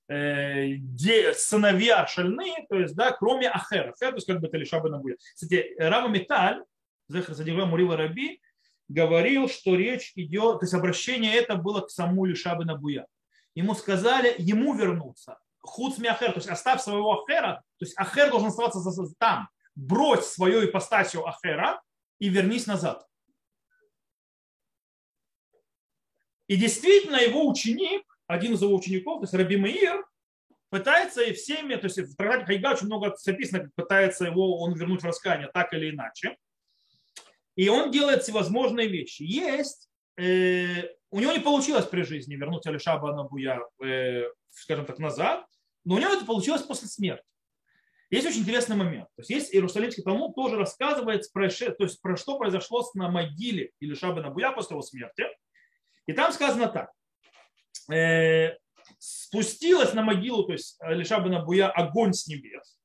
э, 0.09 1.33
сыновья 1.33 2.07
шальные, 2.07 2.65
то 2.69 2.79
есть, 2.79 2.95
да, 2.95 3.11
кроме 3.11 3.49
Ахера. 3.49 3.91
Ахер, 3.91 4.09
то 4.09 4.15
есть, 4.15 4.27
как 4.27 4.39
бы 4.39 4.47
это 4.47 4.57
лишь 4.57 4.71
будет. 4.71 5.19
Кстати, 5.35 5.75
Рава 5.77 6.07
Металь, 6.07 6.63
Захар 7.07 7.35
Садива 7.35 7.65
Мурива 7.65 7.95
Раби, 7.95 8.41
говорил, 8.89 9.49
что 9.49 9.75
речь 9.75 10.13
идет, 10.15 10.59
то 10.59 10.63
есть 10.63 10.73
обращение 10.73 11.35
это 11.35 11.55
было 11.55 11.81
к 11.81 11.89
саму 11.89 12.25
Лишабы 12.25 12.65
Набуя. 12.65 13.05
Ему 13.53 13.75
сказали, 13.75 14.35
ему 14.37 14.73
вернуться. 14.73 15.37
Худ 15.59 15.99
Ахер, 15.99 16.31
то 16.31 16.37
есть 16.37 16.47
оставь 16.47 16.81
своего 16.81 17.23
Ахера, 17.23 17.63
то 17.77 17.85
есть 17.85 17.97
Ахер 17.97 18.29
должен 18.29 18.47
оставаться 18.47 18.79
там. 19.17 19.49
Брось 19.75 20.25
свою 20.25 20.65
ипостасию 20.65 21.27
Ахера 21.27 21.81
и 22.19 22.29
вернись 22.29 22.65
назад. 22.65 23.05
И 26.47 26.55
действительно 26.55 27.17
его 27.17 27.47
ученик, 27.47 28.03
один 28.25 28.53
из 28.53 28.61
его 28.61 28.75
учеников, 28.75 29.19
то 29.19 29.23
есть 29.23 29.33
Раби 29.33 29.57
Маир, 29.57 30.05
пытается 30.69 31.21
и 31.21 31.33
всеми, 31.33 31.75
то 31.75 31.85
есть 31.85 31.97
в 31.97 32.15
трактате 32.15 32.45
Хайга 32.45 32.73
очень 32.73 32.87
много 32.87 33.15
записано, 33.17 33.63
как 33.63 33.75
пытается 33.75 34.25
его 34.25 34.59
он 34.59 34.73
вернуть 34.73 35.01
в 35.01 35.05
раскаяние 35.05 35.49
так 35.53 35.73
или 35.73 35.91
иначе. 35.91 36.37
И 37.55 37.69
он 37.69 37.91
делает 37.91 38.23
всевозможные 38.23 38.87
вещи. 38.87 39.23
Есть, 39.23 39.89
э, 40.17 40.89
у 41.09 41.19
него 41.19 41.31
не 41.31 41.39
получилось 41.39 41.85
при 41.85 42.03
жизни 42.03 42.35
вернуть 42.35 42.67
Алишаба 42.67 43.13
Набуя, 43.13 43.61
э, 43.83 44.23
скажем 44.51 44.85
так, 44.85 44.99
назад, 44.99 45.45
но 45.83 45.95
у 45.95 45.99
него 45.99 46.11
это 46.11 46.25
получилось 46.25 46.61
после 46.61 46.87
смерти. 46.87 47.23
Есть 48.09 48.27
очень 48.27 48.41
интересный 48.41 48.75
момент. 48.75 49.09
То 49.15 49.21
есть, 49.21 49.29
есть 49.29 49.53
Иерусалимский 49.53 50.03
Талмуд 50.03 50.35
тоже 50.35 50.55
рассказывает 50.55 51.25
про, 51.33 51.49
то 51.49 51.83
есть, 51.83 52.01
про 52.01 52.15
что 52.15 52.37
произошло 52.37 52.85
на 52.93 53.09
могиле 53.09 53.71
Илишаба 53.79 54.21
Набуя 54.21 54.53
после 54.53 54.75
его 54.75 54.81
смерти. 54.81 55.25
И 56.07 56.13
там 56.13 56.31
сказано 56.31 56.67
так. 56.69 56.91
Э, 57.93 58.57
спустилась 58.97 59.93
на 59.93 60.01
могилу, 60.01 60.45
то 60.45 60.53
есть 60.53 60.77
Алиша 60.79 61.19
бен 61.19 61.35
Абуя, 61.35 61.69
огонь 61.69 62.13
с 62.13 62.27
небес. 62.27 62.79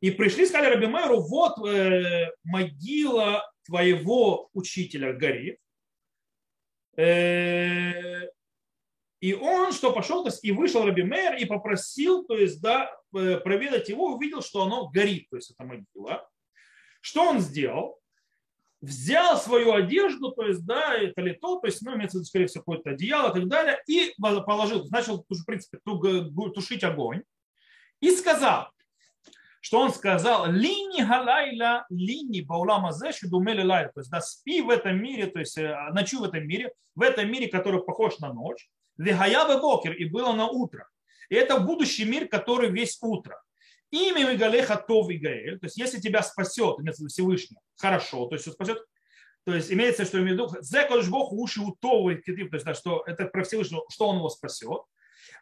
И 0.00 0.10
пришли, 0.10 0.44
сказали 0.44 0.74
Раби 0.74 0.86
Мэру, 0.86 1.20
вот 1.20 1.66
э, 1.66 2.30
могила 2.42 3.50
твоего 3.64 4.50
учителя 4.52 5.12
горит. 5.14 5.58
Э, 6.96 8.28
и 9.20 9.32
он 9.32 9.72
что 9.72 9.92
пошел, 9.92 10.22
то 10.22 10.28
есть 10.28 10.44
и 10.44 10.52
вышел 10.52 10.84
Раби 10.84 11.02
Мэр 11.02 11.36
и 11.36 11.46
попросил, 11.46 12.26
то 12.26 12.36
есть 12.36 12.60
да, 12.60 12.94
проведать 13.10 13.88
его, 13.88 14.12
увидел, 14.12 14.42
что 14.42 14.64
оно 14.64 14.88
горит, 14.88 15.30
то 15.30 15.36
есть 15.36 15.52
это 15.52 15.64
могила. 15.64 16.28
Что 17.00 17.22
он 17.22 17.40
сделал? 17.40 17.98
Взял 18.84 19.38
свою 19.38 19.72
одежду, 19.72 20.32
то 20.32 20.42
есть, 20.46 20.64
да, 20.64 20.94
это 20.94 21.20
ли 21.22 21.32
то, 21.32 21.58
то 21.58 21.66
есть, 21.66 21.82
ну, 21.82 21.94
имеется 21.94 22.18
в 22.18 22.20
виду, 22.20 22.26
скорее 22.26 22.46
всего, 22.46 22.62
какое-то 22.62 22.90
одеяло 22.90 23.30
и 23.30 23.40
так 23.40 23.48
далее, 23.48 23.82
и 23.86 24.14
положил, 24.18 24.86
начал, 24.90 25.24
в 25.28 25.44
принципе, 25.44 25.78
тушить 26.54 26.84
огонь, 26.84 27.22
и 28.00 28.10
сказал, 28.10 28.68
что 29.60 29.80
он 29.80 29.92
сказал, 29.92 30.50
лини 30.50 31.02
галайла, 31.02 31.86
лини 31.88 32.42
баулама 32.42 32.92
зеши 32.92 33.28
думели 33.28 33.62
лайла, 33.62 33.90
то 33.92 34.00
есть, 34.00 34.10
да, 34.10 34.20
спи 34.20 34.60
в 34.60 34.70
этом 34.70 35.02
мире, 35.02 35.26
то 35.26 35.38
есть, 35.38 35.56
э, 35.56 35.74
ночу 35.92 36.20
в 36.20 36.24
этом 36.24 36.46
мире, 36.46 36.72
в 36.94 37.02
этом 37.02 37.30
мире, 37.30 37.48
который 37.48 37.82
похож 37.82 38.18
на 38.18 38.32
ночь, 38.32 38.68
вегаява 38.98 39.60
бокер, 39.60 39.92
и 39.92 40.04
было 40.04 40.32
на 40.32 40.48
утро. 40.48 40.88
И 41.30 41.34
это 41.34 41.58
будущий 41.58 42.04
мир, 42.04 42.28
который 42.28 42.70
весь 42.70 42.98
утро 43.00 43.40
имя 43.94 44.32
Мигалеха 44.32 44.76
Тов 44.76 45.10
и 45.10 45.18
то 45.18 45.58
есть 45.62 45.76
если 45.76 46.00
тебя 46.00 46.22
спасет, 46.22 46.80
имеется 46.80 47.04
в 47.04 47.08
Всевышний, 47.08 47.58
хорошо, 47.76 48.26
то 48.26 48.34
есть 48.34 48.50
спасет, 48.50 48.78
то 49.44 49.54
есть 49.54 49.70
имеется, 49.70 50.04
что 50.04 50.18
имею 50.18 50.36
в 50.36 50.52
виду, 50.52 50.62
Зеколж 50.62 51.08
Бог 51.08 51.32
уши 51.32 51.60
у 51.60 51.72
то 51.74 52.10
есть 52.10 52.64
да, 52.64 52.74
что 52.74 53.04
это 53.06 53.26
про 53.26 53.44
Всевышнего, 53.44 53.84
что 53.90 54.08
он 54.08 54.16
его 54.16 54.28
спасет. 54.28 54.80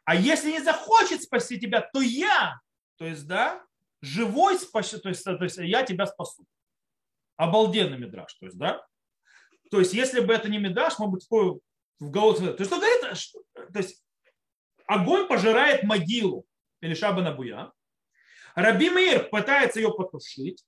А 0.05 0.15
если 0.15 0.51
не 0.51 0.63
захочет 0.63 1.23
спасти 1.23 1.59
тебя, 1.59 1.81
то 1.81 2.01
я, 2.01 2.61
то 2.97 3.07
есть, 3.07 3.27
да, 3.27 3.65
живой 4.01 4.59
спасу, 4.59 5.01
то 5.01 5.09
есть, 5.09 5.25
то 5.25 5.43
есть 5.43 5.59
я 5.59 5.85
тебя 5.85 6.07
спасу. 6.07 6.45
Обалденный 7.37 7.99
мидраж, 7.99 8.35
то 8.35 8.47
есть, 8.47 8.59
да. 8.59 8.85
То 9.71 9.79
есть, 9.79 9.95
если 9.95 10.21
бы 10.21 10.35
это 10.35 10.49
не 10.49 10.59
мидраж, 10.59 10.99
мог 10.99 11.13
быть 11.13 11.23
такой 11.23 11.61
в 12.01 12.11
голову. 12.11 12.53
То 12.53 12.57
есть, 12.59 12.67
что 12.67 12.77
говорит, 12.77 13.73
то 13.73 13.79
есть, 13.79 14.03
огонь 14.87 15.29
пожирает 15.29 15.85
могилу 15.85 16.45
или 16.81 16.95
Шаба 16.95 17.23
Набуя, 17.23 17.73
Раби 18.55 18.91
Мейр 18.91 19.29
пытается 19.31 19.81
ее 19.81 19.93
потушить, 19.93 20.65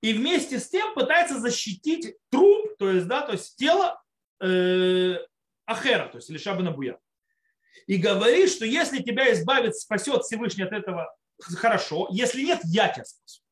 и 0.00 0.12
вместе 0.12 0.58
с 0.58 0.68
тем 0.68 0.94
пытается 0.94 1.38
защитить 1.38 2.16
труп, 2.30 2.76
то 2.78 2.90
есть, 2.90 3.06
да, 3.06 3.22
то 3.22 3.32
есть 3.32 3.56
тело 3.56 4.02
э, 4.40 5.18
Ахера, 5.66 6.08
то 6.08 6.18
есть 6.18 6.30
Лиша 6.30 6.54
Буя. 6.54 6.98
И 7.86 7.96
говорит, 7.96 8.50
что 8.50 8.64
если 8.64 9.02
тебя 9.02 9.32
избавит, 9.32 9.76
спасет 9.76 10.22
Всевышний 10.22 10.64
от 10.64 10.72
этого, 10.72 11.14
хорошо, 11.40 12.08
если 12.10 12.42
нет, 12.42 12.60
я 12.64 12.88
тебя 12.88 13.04
спасу. 13.04 13.42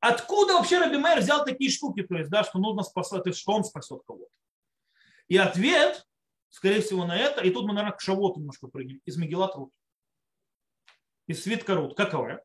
Откуда 0.00 0.54
вообще 0.54 0.78
Раби 0.78 0.98
Мейр 0.98 1.20
взял 1.20 1.44
такие 1.44 1.70
штуки, 1.70 2.02
то 2.02 2.16
есть, 2.16 2.30
да, 2.30 2.42
что 2.42 2.58
нужно 2.58 2.82
спасать, 2.82 3.36
что 3.36 3.52
он 3.52 3.64
спасет 3.64 4.02
кого-то? 4.06 4.30
И 5.28 5.36
ответ, 5.36 6.04
скорее 6.50 6.80
всего, 6.82 7.04
на 7.04 7.16
это, 7.16 7.40
и 7.42 7.50
тут 7.50 7.66
мы, 7.66 7.72
наверное, 7.72 7.96
к 7.96 8.00
Шавоту 8.00 8.40
немножко 8.40 8.66
прыгнем, 8.66 9.00
из 9.04 9.16
Мегилат 9.16 9.54
из 11.32 11.42
Свитка 11.42 11.74
Рут. 11.74 11.96
Какое? 11.96 12.42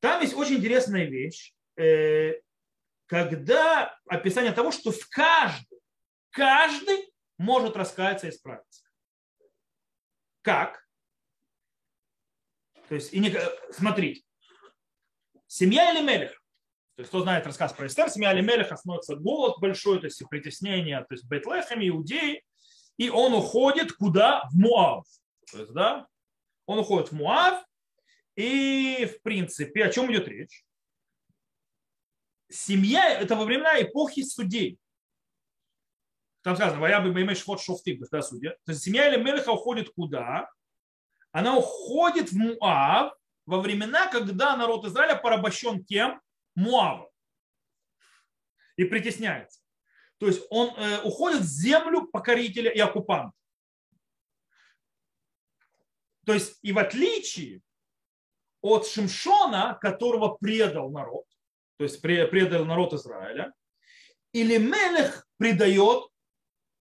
Там 0.00 0.20
есть 0.20 0.34
очень 0.34 0.56
интересная 0.56 1.04
вещь, 1.04 1.54
э, 1.76 2.34
когда 3.06 3.98
описание 4.06 4.52
того, 4.52 4.70
что 4.70 4.90
в 4.90 5.08
каждый, 5.08 5.80
каждый 6.30 7.12
может 7.38 7.76
раскаяться 7.76 8.26
и 8.26 8.30
исправиться. 8.30 8.84
Как? 10.42 10.86
То 12.88 12.96
есть, 12.96 13.14
и 13.14 13.18
не, 13.18 13.34
смотрите, 13.70 14.22
семья 15.46 15.92
или 15.92 16.02
Мелех, 16.02 16.32
то 16.96 17.00
есть, 17.00 17.08
кто 17.08 17.22
знает 17.22 17.46
рассказ 17.46 17.72
про 17.72 17.86
Эстер, 17.86 18.08
семья 18.08 18.30
Алимелеха 18.30 18.76
становится 18.76 19.16
голод 19.16 19.58
большой, 19.58 19.98
то 19.98 20.04
есть 20.04 20.20
и 20.20 20.26
притеснение, 20.26 21.00
то 21.00 21.14
есть 21.14 21.26
Бейтлехами, 21.26 21.88
иудеи, 21.88 22.44
и 22.98 23.10
он 23.10 23.34
уходит 23.34 23.92
куда? 23.92 24.48
В 24.52 24.54
Муав. 24.54 25.04
То 25.50 25.58
есть, 25.58 25.72
да, 25.72 26.06
он 26.66 26.78
уходит 26.78 27.10
в 27.10 27.12
Муав, 27.12 27.64
и, 28.36 29.06
в 29.06 29.22
принципе, 29.22 29.84
о 29.84 29.90
чем 29.90 30.10
идет 30.12 30.28
речь? 30.28 30.64
Семья– 32.50 33.08
это 33.20 33.36
во 33.36 33.44
времена 33.44 33.80
эпохи 33.80 34.22
судей. 34.22 34.78
Там 36.42 36.56
сказано, 36.56 36.80
вая 36.80 37.00
бы 37.00 37.08
имеешь 37.10 37.46
вот 37.46 37.60
шофты, 37.60 37.98
да, 38.10 38.22
судья. 38.22 38.50
То 38.64 38.72
есть 38.72 38.82
семья 38.82 39.08
Элемелеха 39.08 39.50
уходит 39.50 39.90
куда? 39.94 40.50
Она 41.32 41.56
уходит 41.56 42.32
в 42.32 42.36
Муав 42.36 43.14
во 43.46 43.60
времена, 43.60 44.08
когда 44.08 44.56
народ 44.56 44.84
Израиля 44.84 45.16
порабощен 45.16 45.84
кем? 45.84 46.20
Муава. 46.54 47.10
И 48.76 48.84
притесняется. 48.84 49.60
То 50.18 50.26
есть 50.26 50.42
он 50.50 50.74
э, 50.76 51.00
уходит 51.02 51.40
в 51.40 51.46
землю 51.46 52.06
покорителя 52.06 52.70
и 52.70 52.78
оккупанта. 52.78 53.36
То 56.24 56.32
есть 56.32 56.58
и 56.62 56.72
в 56.72 56.78
отличие 56.78 57.60
от 58.60 58.86
Шимшона, 58.86 59.78
которого 59.80 60.36
предал 60.36 60.90
народ, 60.90 61.26
то 61.76 61.84
есть 61.84 62.00
предал 62.00 62.64
народ 62.64 62.94
Израиля, 62.94 63.52
или 64.32 64.56
Мелех 64.56 65.26
предает, 65.36 66.04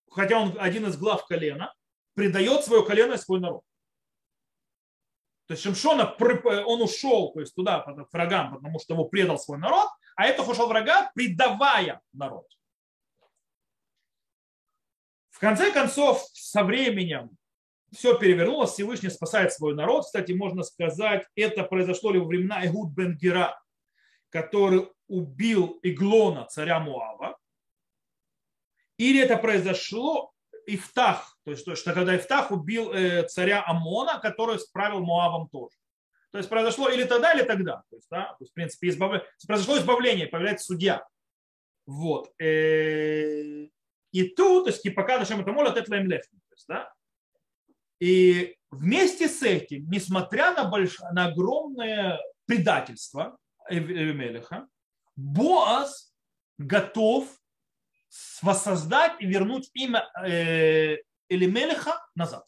хотя 0.10 0.40
он 0.40 0.58
один 0.60 0.88
из 0.88 0.98
глав 0.98 1.26
колена, 1.26 1.74
предает 2.14 2.64
свое 2.64 2.86
колено 2.86 3.14
и 3.14 3.18
свой 3.18 3.40
народ. 3.40 3.64
То 5.48 5.54
есть 5.54 5.64
Шимшона, 5.64 6.16
он 6.66 6.82
ушел 6.82 7.34
то 7.34 7.42
есть 7.42 7.54
туда, 7.54 7.82
к 7.82 8.14
врагам, 8.14 8.56
потому 8.56 8.80
что 8.80 8.94
его 8.94 9.06
предал 9.06 9.38
свой 9.38 9.58
народ, 9.58 9.90
а 10.16 10.26
это 10.26 10.42
ушел 10.44 10.68
врага, 10.68 11.12
предавая 11.14 12.02
народ. 12.14 12.48
В 15.32 15.40
конце 15.40 15.72
концов, 15.72 16.26
со 16.32 16.64
временем 16.64 17.38
все 17.94 18.18
перевернулось, 18.18 18.72
Всевышний 18.72 19.10
спасает 19.10 19.54
свой 19.54 19.76
народ. 19.76 20.06
Кстати, 20.06 20.32
можно 20.32 20.64
сказать, 20.64 21.26
это 21.36 21.64
произошло 21.64 22.12
ли 22.12 22.20
во 22.20 22.26
времена 22.26 22.66
Игуд 22.66 22.92
бен 22.92 23.16
Гера, 23.16 23.60
который 24.30 24.90
убил 25.08 25.80
Иглона, 25.84 26.46
царя 26.46 26.80
Муава, 26.80 27.38
или 28.98 29.22
это 29.22 29.38
произошло 29.38 30.32
Ифтах, 30.66 31.38
то 31.44 31.52
есть 31.52 31.78
что 31.78 31.94
когда 31.94 32.16
Ифтах 32.16 32.52
убил 32.52 32.94
э, 32.94 33.28
царя 33.28 33.64
Амона, 33.66 34.20
который 34.20 34.60
справил 34.60 35.02
Муавом 35.02 35.50
тоже. 35.50 35.76
То 36.32 36.38
есть 36.38 36.50
произошло 36.50 36.90
или 36.90 37.04
тогда, 37.04 37.34
или 37.34 37.44
тогда. 37.44 37.84
То 37.90 37.96
есть, 37.96 38.08
да, 38.10 38.28
то 38.30 38.38
есть, 38.40 38.52
в 38.52 38.56
принципе, 38.56 38.90
избав... 38.90 39.22
произошло 39.46 39.78
избавление, 39.78 40.28
появляется 40.28 40.66
судья. 40.66 41.06
Вот. 41.86 42.32
Э, 42.40 43.68
и 44.12 44.24
тут, 44.36 44.66
то 44.66 44.70
есть, 44.72 44.96
пока 44.96 45.20
нашим 45.20 45.42
это 45.42 45.52
молят, 45.52 45.78
это 45.78 45.94
лефни. 45.96 46.40
То 46.50 46.56
есть, 46.56 46.68
да? 46.68 46.92
И 48.04 48.58
вместе 48.70 49.30
с 49.30 49.42
этим, 49.44 49.90
несмотря 49.90 50.54
на, 50.54 50.66
больш... 50.66 51.00
на 51.14 51.28
огромное 51.28 52.20
предательство 52.46 53.38
Эвимелеха, 53.70 54.68
Боаз 55.16 56.14
готов 56.58 57.30
воссоздать 58.42 59.14
и 59.22 59.26
вернуть 59.26 59.70
имя 59.74 60.12
э, 60.22 60.98
Элимелеха 61.30 62.06
назад. 62.14 62.46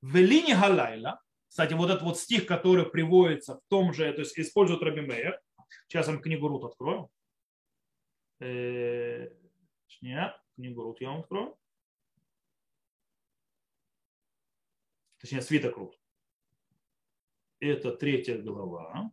В 0.00 0.16
Элине 0.16 0.56
Галайла, 0.56 1.20
кстати, 1.46 1.74
вот 1.74 1.90
этот 1.90 2.02
вот 2.02 2.18
стих, 2.18 2.46
который 2.46 2.84
приводится 2.84 3.54
в 3.54 3.60
том 3.68 3.92
же, 3.92 4.12
то 4.12 4.22
есть 4.22 4.36
использует 4.36 4.82
Раби 4.82 5.02
Мейер. 5.02 5.40
Сейчас 5.86 6.08
я 6.08 6.14
вам 6.14 6.20
книгу 6.20 6.48
Рут 6.48 6.64
открою. 6.64 7.08
Э, 8.40 9.28
книгу 10.00 10.82
Рут 10.82 11.00
я 11.00 11.10
вам 11.10 11.20
открою. 11.20 11.56
Точнее, 15.26 15.42
свиток 15.42 15.76
Рут. 15.76 15.98
Это 17.58 17.90
третья 17.90 18.38
глава. 18.38 19.10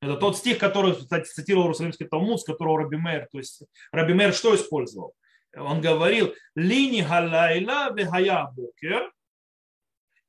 Это 0.00 0.16
тот 0.16 0.38
стих, 0.38 0.56
который, 0.56 0.96
кстати, 0.96 1.28
цитировал 1.28 1.66
Иерусалимский 1.66 2.06
Талмуд, 2.06 2.40
с 2.40 2.44
которого 2.44 2.78
Раби 2.78 2.96
Мэр, 2.96 3.28
то 3.30 3.36
есть 3.36 3.64
Раби 3.92 4.14
Мэр 4.14 4.32
что 4.32 4.54
использовал? 4.54 5.14
Он 5.54 5.82
говорил, 5.82 6.32
лини 6.54 7.02
галайла 7.02 7.92
вехая 7.94 8.50
бокер, 8.56 9.12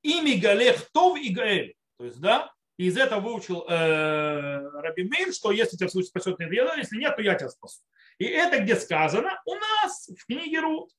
ими 0.01 0.33
галех 0.33 0.91
тов 0.91 1.17
и 1.17 1.33
гаэль. 1.33 1.75
То 1.97 2.03
есть, 2.03 2.19
да, 2.19 2.51
и 2.75 2.87
из 2.87 2.97
этого 2.97 3.21
выучил 3.21 3.65
э, 3.65 4.59
Раби 4.81 5.05
Мейр, 5.05 5.33
что 5.33 5.53
если 5.53 5.77
тебя 5.77 5.87
случай 5.87 6.09
спасет, 6.09 6.37
нет, 6.37 6.51
если 6.75 6.97
нет, 6.97 7.15
то 7.15 7.21
я 7.21 7.35
тебя 7.35 7.47
спасу. 7.47 7.79
И 8.17 8.25
это 8.25 8.61
где 8.61 8.75
сказано 8.75 9.41
у 9.45 9.55
нас 9.55 10.09
в 10.09 10.25
книге 10.25 10.59
Рут. 10.59 10.91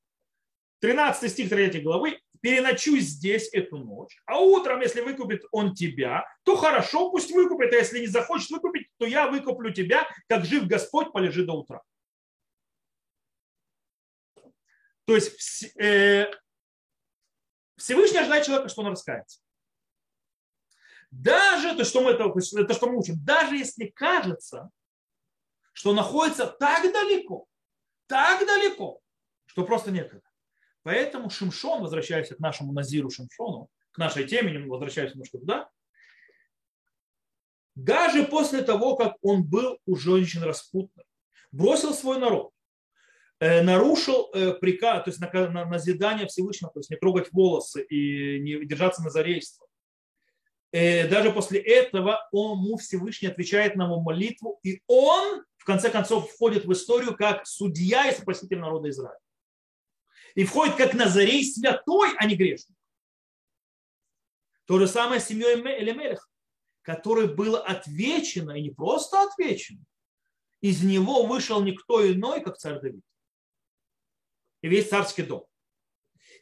13 0.80 1.30
стих 1.30 1.50
3 1.50 1.82
главы 1.82 2.20
переночуй 2.41 3.01
здесь 3.01 3.49
эту 3.53 3.78
ночь, 3.78 4.16
а 4.26 4.38
утром, 4.41 4.80
если 4.80 5.01
выкупит 5.01 5.43
он 5.53 5.74
тебя, 5.74 6.26
то 6.45 6.57
хорошо, 6.57 7.11
пусть 7.11 7.30
выкупит, 7.30 7.72
а 7.72 7.76
если 7.76 8.01
не 8.01 8.07
захочет 8.07 8.51
выкупить, 8.51 8.88
то 8.99 9.07
я 9.07 9.28
выкуплю 9.28 9.72
тебя, 9.72 10.09
как 10.28 10.45
жив 10.45 10.66
Господь, 10.66 11.12
полежи 11.12 11.45
до 11.45 11.53
утра. 11.53 11.82
То 15.05 15.14
есть 15.14 15.64
э, 15.76 16.30
Всевышний 17.76 18.18
ожидает 18.18 18.47
человека, 18.47 18.68
что 18.68 18.82
он 18.82 18.88
раскается. 18.88 19.41
Даже 21.11 21.76
то, 21.76 21.84
что 21.84 22.03
мы, 22.03 22.12
это, 22.12 22.74
что 22.74 22.86
мы 22.86 22.99
учим, 22.99 23.16
даже 23.24 23.57
если 23.57 23.86
кажется, 23.86 24.70
что 25.72 25.93
находится 25.93 26.47
так 26.47 26.82
далеко, 26.93 27.47
так 28.07 28.47
далеко, 28.47 29.01
что 29.47 29.64
просто 29.64 29.91
некогда. 29.91 30.30
Поэтому 30.83 31.31
Шимшон, 31.31 31.83
возвращаясь 31.83 32.28
к 32.28 32.39
нашему 32.39 32.72
Назиру 32.72 33.11
Шимшону, 33.11 33.68
к 33.93 33.99
нашей 33.99 34.26
теме, 34.26 34.59
возвращаясь 34.66 35.12
немножко 35.12 35.39
туда, 35.39 35.70
даже 37.74 38.24
после 38.24 38.62
того, 38.62 38.97
как 38.97 39.16
он 39.22 39.45
был 39.45 39.78
у 39.87 39.97
женщин 39.97 40.43
распутным, 40.43 41.05
бросил 41.53 41.93
свой 41.93 42.18
народ, 42.18 42.51
э, 43.41 43.62
нарушил 43.62 44.31
э, 44.33 44.55
приказ, 44.55 45.05
то 45.05 45.11
есть 45.11 45.20
на 45.20 45.64
назидание 45.66 46.26
Всевышнего, 46.26 46.72
то 46.72 46.81
есть 46.81 46.91
не 46.91 46.97
трогать 46.97 47.33
волосы 47.33 47.83
и 47.83 48.41
не 48.41 48.64
держаться 48.64 49.03
на 49.03 49.11
зарейство. 49.11 49.66
Э, 50.72 51.09
даже 51.09 51.31
после 51.33 51.61
этого 51.61 52.26
он, 52.33 52.59
ему 52.59 52.76
Всевышний 52.76 53.28
отвечает 53.28 53.76
на 53.76 53.85
его 53.85 54.01
молитву, 54.01 54.61
и 54.62 54.83
он, 54.87 55.45
в 55.57 55.64
конце 55.64 55.91
концов, 55.91 56.31
входит 56.31 56.64
в 56.64 56.72
историю 56.72 57.16
как 57.16 57.47
судья 57.47 58.09
и 58.09 58.14
спаситель 58.14 58.59
народа 58.59 58.89
Израиля 58.89 59.18
и 60.35 60.45
входит 60.45 60.76
как 60.76 60.95
Назарей 60.95 61.45
святой, 61.45 62.14
а 62.16 62.26
не 62.26 62.37
грешник. 62.37 62.76
То 64.66 64.78
же 64.78 64.87
самое 64.87 65.20
с 65.20 65.26
семьей 65.26 65.57
Элемелеха, 65.57 66.28
которой 66.83 67.35
было 67.35 67.61
отвечено, 67.61 68.53
и 68.53 68.62
не 68.62 68.70
просто 68.70 69.22
отвечено, 69.22 69.85
из 70.61 70.83
него 70.83 71.26
вышел 71.26 71.62
никто 71.62 72.07
иной, 72.11 72.43
как 72.43 72.59
царь 72.59 72.81
Давид. 72.81 73.05
И 74.62 74.68
весь 74.68 74.89
царский 74.89 75.22
дом. 75.22 75.47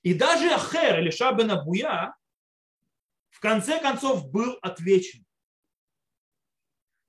И 0.02 0.14
даже 0.14 0.50
Ахер 0.50 1.00
или 1.00 1.10
Шабена 1.10 1.62
Буя 1.62 2.14
в 3.30 3.40
конце 3.40 3.80
концов 3.80 4.30
был 4.30 4.58
отвечен. 4.62 5.24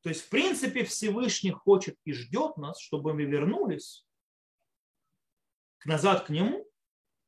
То 0.02 0.10
есть, 0.10 0.22
в 0.22 0.30
принципе, 0.30 0.86
Всевышний 0.86 1.52
хочет 1.52 1.98
и 2.06 2.14
ждет 2.14 2.58
нас, 2.58 2.80
чтобы 2.80 3.14
мы 3.14 3.24
вернулись 3.24 4.06
назад 5.86 6.26
к 6.26 6.30
Нему 6.30 6.69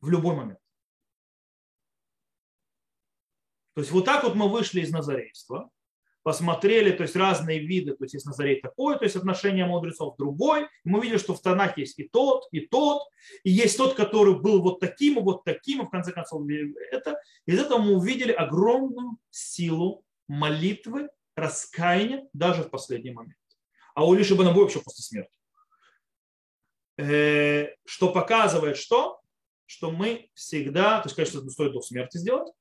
в 0.01 0.09
любой 0.09 0.35
момент. 0.35 0.59
То 3.73 3.81
есть 3.81 3.91
вот 3.91 4.05
так 4.05 4.23
вот 4.23 4.35
мы 4.35 4.49
вышли 4.49 4.81
из 4.81 4.91
назарейства, 4.91 5.69
посмотрели, 6.23 6.91
то 6.91 7.03
есть 7.03 7.15
разные 7.15 7.59
виды, 7.59 7.95
то 7.95 8.03
есть 8.03 8.13
есть 8.13 8.25
Назарей 8.25 8.61
такой, 8.61 8.97
то 8.97 9.05
есть 9.05 9.15
отношение 9.15 9.65
мудрецов 9.65 10.15
другой. 10.17 10.67
Мы 10.83 11.01
видели, 11.01 11.17
что 11.17 11.33
в 11.33 11.41
Танах 11.41 11.77
есть 11.77 11.97
и 11.99 12.07
тот, 12.07 12.47
и 12.51 12.61
тот, 12.61 13.03
и 13.43 13.49
есть 13.49 13.77
тот, 13.77 13.95
который 13.95 14.39
был 14.39 14.61
вот 14.61 14.79
таким, 14.79 15.19
и 15.19 15.21
вот 15.21 15.43
таким, 15.43 15.81
и 15.81 15.85
в 15.85 15.89
конце 15.89 16.11
концов 16.11 16.43
это. 16.91 17.19
Из 17.45 17.59
этого 17.59 17.79
мы 17.79 17.95
увидели 17.95 18.31
огромную 18.31 19.17
силу 19.29 20.05
молитвы, 20.27 21.09
раскаяния 21.35 22.27
даже 22.33 22.63
в 22.63 22.69
последний 22.69 23.11
момент. 23.11 23.37
А 23.95 24.05
у 24.05 24.13
Лиши 24.13 24.35
Банабой 24.35 24.63
вообще 24.63 24.79
после 24.79 25.03
смерти. 25.03 25.31
Э, 26.97 27.73
что 27.85 28.11
показывает 28.11 28.77
что? 28.77 29.20
Что 29.71 29.89
мы 29.89 30.29
всегда, 30.33 30.99
то 30.99 31.07
есть, 31.07 31.15
конечно, 31.15 31.49
стоит 31.49 31.71
до 31.71 31.79
смерти 31.79 32.17
сделать, 32.17 32.51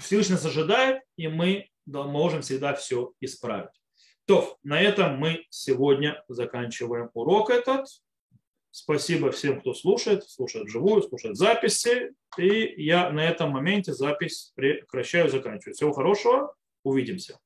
Всевышний 0.00 0.36
нас 0.36 0.46
ожидает, 0.46 1.02
и 1.16 1.28
мы 1.28 1.68
можем 1.84 2.40
всегда 2.40 2.72
все 2.74 3.12
исправить. 3.20 3.68
То, 4.24 4.56
на 4.62 4.80
этом 4.80 5.18
мы 5.18 5.44
сегодня 5.50 6.24
заканчиваем 6.26 7.10
урок 7.12 7.50
этот. 7.50 7.86
Спасибо 8.70 9.30
всем, 9.30 9.60
кто 9.60 9.74
слушает, 9.74 10.26
слушает 10.26 10.68
вживую, 10.68 11.02
слушает 11.02 11.36
записи. 11.36 12.14
И 12.38 12.82
я 12.82 13.10
на 13.10 13.22
этом 13.22 13.50
моменте 13.50 13.92
запись 13.92 14.52
прекращаю, 14.54 15.28
заканчиваю. 15.28 15.74
Всего 15.74 15.92
хорошего, 15.92 16.56
увидимся. 16.82 17.38